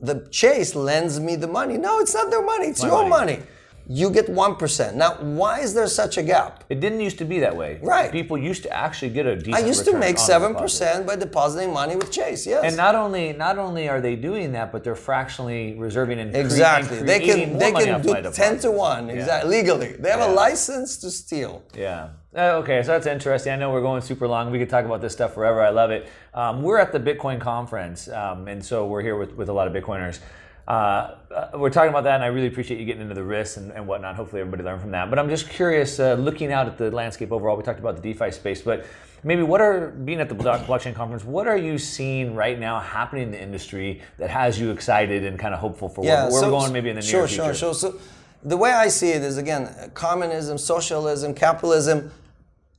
[0.00, 1.76] the Chase lends me the money.
[1.76, 3.36] No, it's not their money, it's My your money.
[3.36, 3.46] money
[3.88, 4.94] you get 1%.
[4.94, 6.64] Now, why is there such a gap?
[6.68, 7.80] It didn't used to be that way.
[7.82, 8.12] Right.
[8.12, 11.96] People used to actually get a decent I used to make 7% by depositing money
[11.96, 12.64] with Chase, yes.
[12.64, 16.98] And not only not only are they doing that, but they're fractionally reserving and Exactly.
[16.98, 19.14] And they can they can do 10 to 1, yeah.
[19.14, 19.92] exactly, legally.
[19.92, 20.32] They have yeah.
[20.32, 21.62] a license to steal.
[21.74, 22.10] Yeah.
[22.36, 23.54] Uh, okay, so that's interesting.
[23.54, 24.50] I know we're going super long.
[24.50, 25.62] We could talk about this stuff forever.
[25.62, 26.08] I love it.
[26.34, 29.66] Um, we're at the Bitcoin conference, um, and so we're here with, with a lot
[29.66, 30.20] of Bitcoiners.
[30.68, 33.56] Uh, uh, we're talking about that, and I really appreciate you getting into the risks
[33.56, 34.16] and, and whatnot.
[34.16, 35.08] Hopefully, everybody learned from that.
[35.08, 37.56] But I'm just curious, uh, looking out at the landscape overall.
[37.56, 38.84] We talked about the DeFi space, but
[39.24, 41.24] maybe what are being at the blockchain conference?
[41.24, 45.38] What are you seeing right now happening in the industry that has you excited and
[45.38, 47.28] kind of hopeful for yeah, where, where so, we're going maybe in the sure, near
[47.28, 47.44] future?
[47.44, 47.92] Sure, sure, sure.
[47.92, 48.00] So
[48.42, 52.10] the way I see it is again, communism, socialism, capitalism.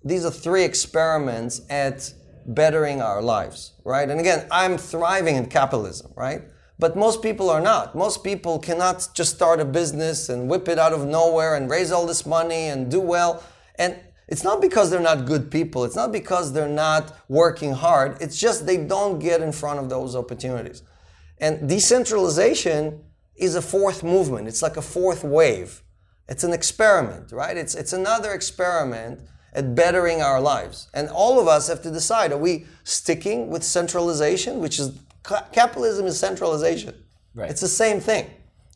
[0.04, 2.14] These are three experiments at
[2.46, 4.08] bettering our lives, right?
[4.08, 6.44] And again, I'm thriving in capitalism, right?
[6.80, 7.94] But most people are not.
[7.94, 11.92] Most people cannot just start a business and whip it out of nowhere and raise
[11.92, 13.44] all this money and do well.
[13.76, 14.00] And
[14.30, 15.84] it's not because they're not good people.
[15.84, 18.18] It's not because they're not working hard.
[18.22, 20.82] It's just they don't get in front of those opportunities.
[21.40, 23.04] And decentralization
[23.36, 24.48] is a fourth movement.
[24.48, 25.84] It's like a fourth wave.
[26.30, 27.58] It's an experiment, right?
[27.58, 29.22] It's, it's another experiment
[29.54, 30.88] at bettering our lives.
[30.94, 36.06] And all of us have to decide are we sticking with centralization, which is capitalism
[36.06, 36.96] is centralization.
[37.36, 37.50] Right.
[37.50, 38.30] It's the same thing,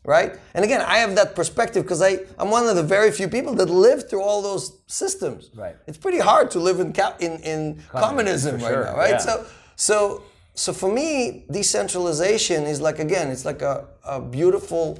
[0.04, 0.38] right?
[0.54, 3.54] And again, I have that perspective because I I'm one of the very few people
[3.54, 5.50] that lived through all those systems.
[5.54, 5.76] Right.
[5.86, 8.84] It's pretty hard to live in cap, in, in communism, right sure.
[8.84, 9.10] now, right?
[9.10, 9.18] Yeah.
[9.18, 10.22] So so
[10.54, 14.98] so for me, decentralization is like again, it's like a, a beautiful.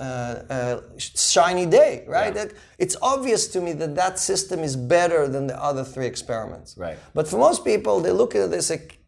[0.00, 2.34] Uh, uh, shiny day, right?
[2.34, 2.46] Yeah.
[2.78, 6.74] It's obvious to me that that system is better than the other three experiments.
[6.78, 6.96] Right.
[7.12, 8.98] But for most people, they look at this like,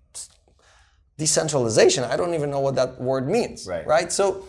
[1.19, 2.05] decentralization.
[2.05, 3.67] I don't even know what that word means.
[3.67, 3.87] Right.
[3.87, 4.13] Right.
[4.13, 4.45] So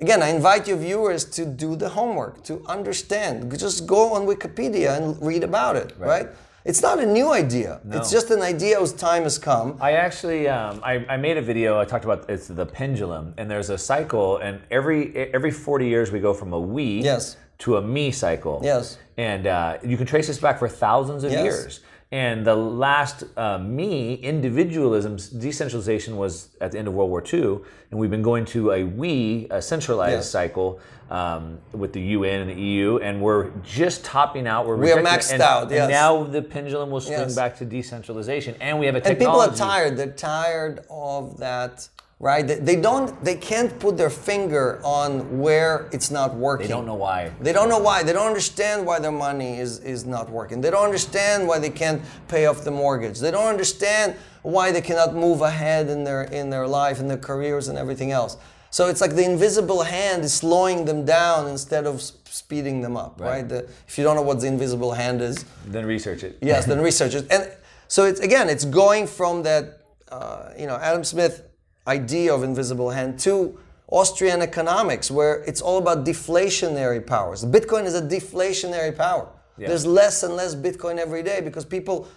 [0.00, 3.56] again, I invite your viewers to do the homework, to understand.
[3.58, 5.92] Just go on Wikipedia and read about it.
[5.98, 6.26] Right.
[6.26, 6.28] right?
[6.64, 7.80] It's not a new idea.
[7.84, 7.96] No.
[7.96, 9.78] It's just an idea whose time has come.
[9.80, 11.78] I actually, um, I, I, made a video.
[11.78, 16.10] I talked about it's the pendulum, and there's a cycle, and every every 40 years
[16.10, 17.36] we go from a we yes.
[17.58, 18.60] to a me cycle.
[18.64, 18.98] Yes.
[19.16, 21.44] And uh, you can trace this back for thousands of yes.
[21.44, 21.80] years.
[22.12, 27.58] And the last uh, me, individualism, decentralization was at the end of World War II,
[27.90, 30.30] and we've been going to a we, a centralized yes.
[30.30, 30.78] cycle
[31.10, 34.66] um, with the UN and the EU, and we're just topping out.
[34.66, 35.68] We're we are maxed and, out.
[35.68, 35.82] Yes.
[35.82, 37.34] And now the pendulum will swing yes.
[37.34, 39.24] back to decentralization, and we have a technology.
[39.24, 39.96] And people are tired.
[39.96, 41.88] They're tired of that
[42.18, 42.46] right?
[42.46, 46.66] They, don't, they can't put their finger on where it's not working.
[46.66, 47.30] They don't know why.
[47.40, 48.02] They don't know why.
[48.02, 50.62] They don't understand why their money is, is not working.
[50.62, 53.20] They don't understand why they can't pay off the mortgage.
[53.20, 57.18] They don't understand why they cannot move ahead in their, in their life, in their
[57.18, 58.38] careers and everything else.
[58.70, 63.20] So it's like the invisible hand is slowing them down instead of speeding them up,
[63.20, 63.28] right?
[63.28, 63.48] right?
[63.48, 66.38] The, if you don't know what the invisible hand is, then research it.
[66.40, 67.26] Yes, then research it.
[67.30, 67.50] And
[67.88, 71.42] so it's again, it's going from that, uh, you know, Adam Smith
[71.86, 73.58] idea of invisible hand to
[73.88, 77.44] Austrian economics, where it's all about deflationary powers.
[77.44, 79.28] Bitcoin is a deflationary power.
[79.56, 79.68] Yeah.
[79.68, 82.08] There's less and less Bitcoin every day because people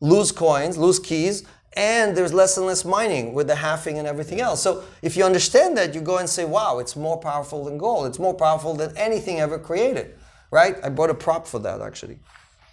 [0.00, 1.44] lose coins, lose keys,
[1.74, 4.62] and there's less and less mining with the halving and everything else.
[4.62, 8.06] So if you understand that, you go and say, wow, it's more powerful than gold.
[8.06, 10.14] It's more powerful than anything ever created,
[10.50, 10.76] right?
[10.82, 12.18] I bought a prop for that actually.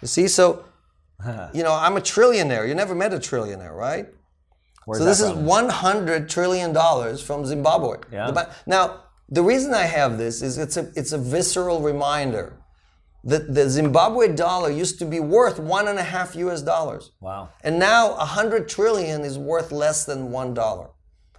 [0.02, 0.64] You see, so,
[1.54, 2.68] you know, I'm a trillionaire.
[2.68, 4.08] You never met a trillionaire, right?
[4.86, 5.38] Where's so this from?
[5.38, 7.98] is 100 trillion dollars from Zimbabwe.
[8.10, 8.30] Yeah.
[8.30, 12.56] The, now, the reason I have this is it's a it's a visceral reminder
[13.24, 16.62] that the Zimbabwe dollar used to be worth one and a half U.S.
[16.62, 17.10] dollars.
[17.20, 17.48] Wow.
[17.64, 20.90] And now 100 trillion is worth less than one dollar.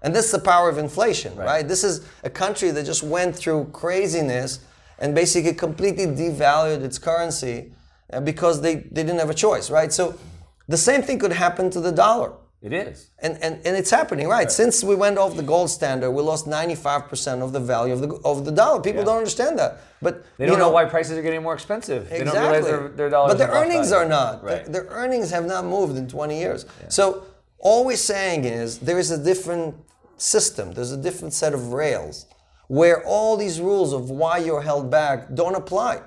[0.02, 1.46] And this is the power of inflation, right.
[1.46, 1.68] right?
[1.68, 4.60] This is a country that just went through craziness
[5.00, 7.72] and basically completely devalued its currency
[8.12, 9.94] uh, because they, they didn't have a choice, right?
[9.94, 10.20] So
[10.68, 13.12] the same thing could happen to the dollar It is.
[13.20, 14.38] And, and, and it's happening, right?
[14.38, 14.52] right?
[14.52, 18.16] Since we went off the gold standard, we lost 95% of the value of the,
[18.26, 18.82] of the dollar.
[18.82, 19.06] People yeah.
[19.06, 19.80] don't understand that.
[20.02, 22.12] But they don't know, know, why prices are getting more expensive.
[22.12, 22.20] Exactly.
[22.20, 24.44] They don't realize their, their dollars But their earnings are not.
[24.44, 24.66] Right.
[24.66, 26.66] Their, their, earnings have not moved in 20 years.
[26.82, 26.90] Yeah.
[26.90, 27.26] So
[27.60, 29.76] all we're saying is there is a different
[30.18, 30.74] system.
[30.74, 32.26] There's a different set of rails
[32.68, 36.02] where all these rules of why you're held back don't apply.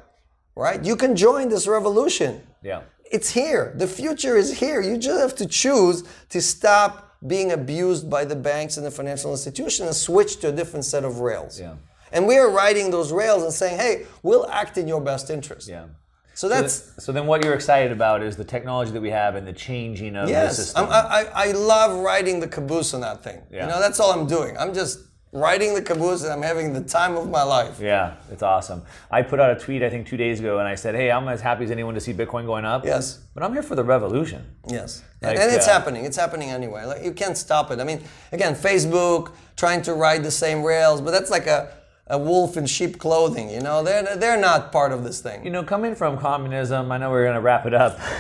[0.57, 0.85] Right?
[0.85, 2.43] You can join this revolution.
[2.61, 3.73] Yeah it's here.
[3.77, 4.81] The future is here.
[4.81, 9.31] You just have to choose to stop being abused by the banks and the financial
[9.31, 11.61] institution and switch to a different set of rails.
[11.61, 11.75] Yeah.
[12.13, 15.69] And we are riding those rails and saying, hey, we'll act in your best interest.
[15.69, 15.87] Yeah.
[16.35, 19.35] So that's so, so, then what you're excited about is the technology that we have
[19.35, 20.87] and the changing of yes, the system.
[20.87, 23.43] Yes, I, I love riding the caboose on that thing.
[23.51, 23.67] Yeah.
[23.67, 24.57] You know, that's all I'm doing.
[24.57, 25.01] I'm just
[25.33, 27.79] riding the caboose and I'm having the time of my life.
[27.81, 28.83] Yeah, it's awesome.
[29.11, 31.29] I put out a tweet I think two days ago and I said, "Hey, I'm
[31.29, 33.19] as happy as anyone to see Bitcoin going up." Yes.
[33.35, 34.45] But I'm here for the revolution.
[34.69, 35.03] Yes.
[35.23, 36.05] Like, and it's uh, happening.
[36.05, 36.85] It's happening anyway.
[36.85, 37.79] Like you can't stop it.
[37.81, 38.03] I mean,
[38.33, 41.73] again, Facebook trying to ride the same rails, but that's like a
[42.09, 43.51] a wolf in sheep clothing.
[43.51, 45.45] You know, they're they're not part of this thing.
[45.45, 47.99] You know, coming from communism, I know we're going to wrap it up.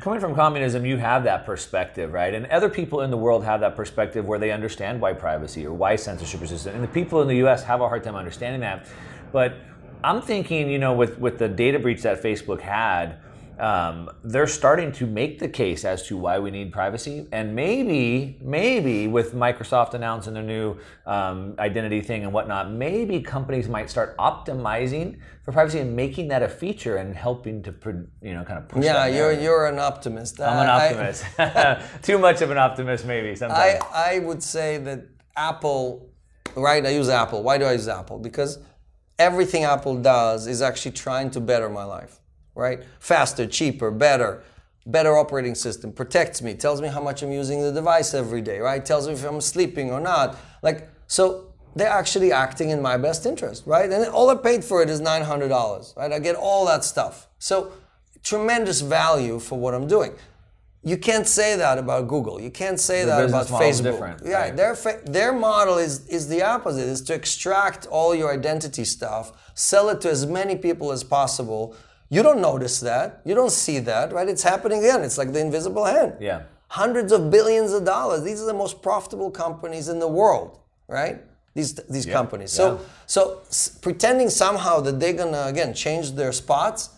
[0.00, 2.32] coming from communism, you have that perspective, right?
[2.32, 5.74] And other people in the world have that perspective where they understand why privacy or
[5.74, 6.74] why censorship is resistant.
[6.74, 8.86] And the people in the US have a hard time understanding that.
[9.32, 9.54] But
[10.02, 13.18] I'm thinking, you know, with, with the data breach that Facebook had,
[13.60, 17.26] um, they're starting to make the case as to why we need privacy.
[17.30, 23.68] And maybe, maybe with Microsoft announcing their new um, identity thing and whatnot, maybe companies
[23.68, 27.74] might start optimizing for privacy and making that a feature and helping to,
[28.22, 28.82] you know, kind of push.
[28.82, 30.40] Yeah, you're you're an optimist.
[30.40, 31.24] I'm an optimist.
[31.38, 33.82] I, Too much of an optimist, maybe sometimes.
[33.92, 35.06] I I would say that
[35.36, 36.10] Apple,
[36.56, 36.84] right?
[36.84, 37.42] I use Apple.
[37.42, 38.18] Why do I use Apple?
[38.18, 38.58] Because
[39.18, 42.19] everything Apple does is actually trying to better my life
[42.54, 42.82] right?
[42.98, 44.42] Faster, cheaper, better,
[44.86, 48.58] better operating system, protects me, tells me how much I'm using the device every day,
[48.58, 48.84] right?
[48.84, 50.36] Tells me if I'm sleeping or not.
[50.62, 53.90] Like, so they're actually acting in my best interest, right?
[53.90, 56.12] And all I paid for it is $900, right?
[56.12, 57.28] I get all that stuff.
[57.38, 57.72] So
[58.22, 60.12] tremendous value for what I'm doing.
[60.82, 62.40] You can't say that about Google.
[62.40, 64.24] You can't say the that about Facebook.
[64.24, 64.56] Yeah, right.
[64.56, 66.88] their fa- their model is is the opposite.
[66.88, 71.76] Is to extract all your identity stuff, sell it to as many people as possible,
[72.10, 73.22] you don't notice that.
[73.24, 74.28] You don't see that, right?
[74.28, 75.02] It's happening again.
[75.02, 76.16] It's like the invisible hand.
[76.20, 76.42] Yeah.
[76.68, 78.22] Hundreds of billions of dollars.
[78.24, 80.58] These are the most profitable companies in the world,
[80.88, 81.22] right?
[81.54, 82.12] These these yeah.
[82.12, 82.52] companies.
[82.52, 82.78] So yeah.
[83.06, 86.90] so s- pretending somehow that they're gonna again change their spots.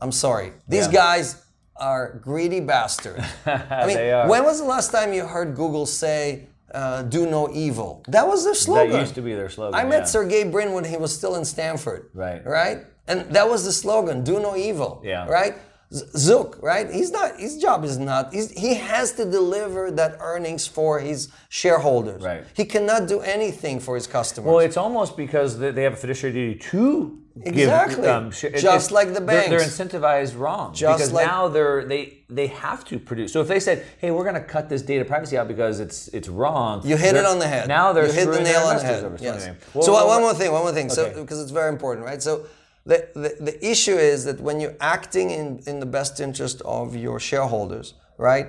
[0.00, 0.52] I'm sorry.
[0.68, 0.92] These yeah.
[0.92, 1.42] guys
[1.76, 3.24] are greedy bastards.
[3.46, 6.46] I mean, when was the last time you heard Google say?
[6.72, 8.02] Uh, do no evil.
[8.08, 8.90] That was their slogan.
[8.90, 9.78] That used to be their slogan.
[9.78, 12.10] I met Sergey Brin when he was still in Stanford.
[12.12, 12.44] Right.
[12.44, 12.84] Right?
[13.06, 15.02] And that was the slogan, do no evil.
[15.04, 15.26] Yeah.
[15.26, 15.54] Right?
[15.92, 16.90] Zuck, right?
[16.90, 17.38] He's not.
[17.38, 18.32] His job is not.
[18.32, 22.22] he has to deliver that earnings for his shareholders.
[22.22, 22.44] Right.
[22.54, 24.48] He cannot do anything for his customers.
[24.48, 27.96] Well, it's almost because they have a fiduciary duty to exactly.
[27.96, 29.50] Give, um, sh- just like the banks.
[29.50, 33.32] They're, they're incentivized wrong just because like, now they're they they have to produce.
[33.32, 36.08] So if they said, "Hey, we're going to cut this data privacy out because it's
[36.08, 37.68] it's wrong," you hit it on the head.
[37.68, 39.18] Now they're you hit the nail on the head.
[39.20, 39.48] Yes.
[39.72, 40.86] Well, so well, one more thing, one more thing.
[40.86, 40.94] Okay.
[40.94, 42.22] So because it's very important, right?
[42.22, 42.46] So
[42.86, 46.94] the, the, the issue is that when you're acting in, in the best interest of
[46.94, 48.48] your shareholders, right,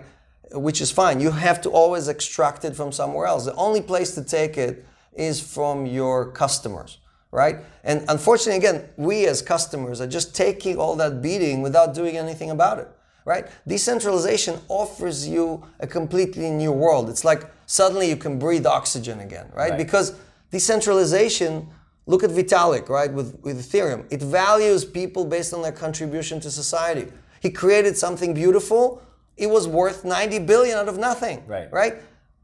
[0.51, 3.45] which is fine, you have to always extract it from somewhere else.
[3.45, 6.99] The only place to take it is from your customers,
[7.31, 7.57] right?
[7.83, 12.51] And unfortunately, again, we as customers are just taking all that beating without doing anything
[12.51, 12.89] about it,
[13.23, 13.47] right?
[13.65, 17.09] Decentralization offers you a completely new world.
[17.09, 19.71] It's like suddenly you can breathe oxygen again, right?
[19.71, 19.77] right.
[19.77, 20.15] Because
[20.51, 21.69] decentralization
[22.07, 24.05] Look at Vitalik, right, with, with Ethereum.
[24.11, 27.11] It values people based on their contribution to society.
[27.41, 29.01] He created something beautiful.
[29.37, 31.43] It was worth 90 billion out of nothing.
[31.47, 31.71] Right.
[31.71, 31.95] Right?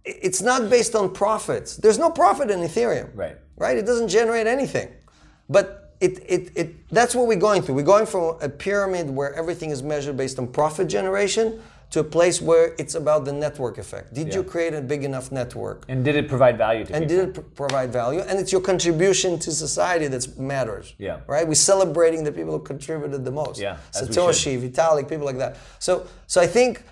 [0.04, 1.78] It's not based on profits.
[1.78, 3.12] There's no profit in Ethereum.
[3.14, 3.38] Right.
[3.56, 3.78] Right?
[3.78, 4.90] It doesn't generate anything.
[5.48, 7.76] But it, it, it, that's what we're going through.
[7.76, 11.62] We're going from a pyramid where everything is measured based on profit generation
[11.92, 14.14] to a place where it's about the network effect.
[14.14, 14.36] Did yeah.
[14.36, 15.84] you create a big enough network?
[15.90, 17.26] And did it provide value to and people?
[17.26, 18.22] did it pr- provide value?
[18.22, 20.96] And it's your contribution to society that matters.
[20.98, 21.20] Yeah.
[21.28, 21.46] Right?
[21.46, 23.60] We're celebrating the people who contributed the most.
[23.60, 23.78] Yeah.
[23.92, 25.58] Satoshi, Vitalik, people like that.
[25.80, 26.84] So, so I think,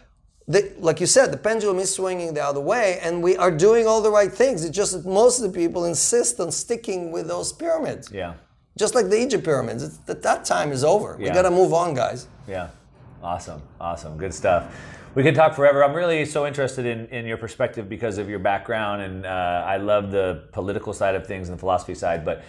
[0.49, 3.87] the, like you said, the pendulum is swinging the other way, and we are doing
[3.87, 4.65] all the right things.
[4.65, 8.11] It's just that most of the people insist on sticking with those pyramids.
[8.11, 8.33] Yeah.
[8.77, 9.83] Just like the Egypt pyramids.
[9.83, 11.15] It's, that, that time is over.
[11.19, 11.29] Yeah.
[11.29, 12.27] We got to move on, guys.
[12.47, 12.69] Yeah.
[13.21, 14.73] Awesome, awesome, good stuff.
[15.15, 15.83] We could talk forever.
[15.83, 19.77] I'm really so interested in, in your perspective because of your background, and uh, I
[19.77, 22.23] love the political side of things and the philosophy side.
[22.23, 22.43] But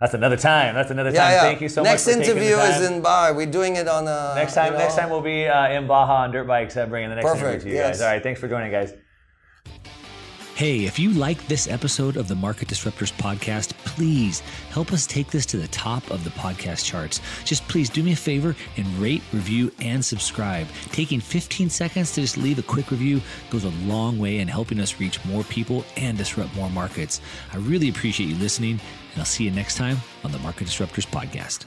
[0.00, 0.74] That's another time.
[0.74, 1.16] That's another time.
[1.16, 1.40] Yeah, yeah.
[1.42, 2.16] Thank you so next much.
[2.16, 3.34] Next interview is in Baja.
[3.34, 4.34] We're doing it on a.
[4.34, 4.66] Next time.
[4.66, 7.16] You know, next time we'll be uh, in Baja on dirt bikes, uh, bringing the
[7.16, 7.96] next Perfect, interview to you yes.
[7.96, 8.00] guys.
[8.02, 8.22] All right.
[8.22, 8.92] Thanks for joining, guys.
[10.56, 14.40] Hey, if you like this episode of the Market Disruptors podcast, please
[14.70, 17.20] help us take this to the top of the podcast charts.
[17.44, 20.66] Just please do me a favor and rate, review, and subscribe.
[20.92, 24.80] Taking 15 seconds to just leave a quick review goes a long way in helping
[24.80, 27.20] us reach more people and disrupt more markets.
[27.52, 28.80] I really appreciate you listening,
[29.12, 31.66] and I'll see you next time on the Market Disruptors podcast.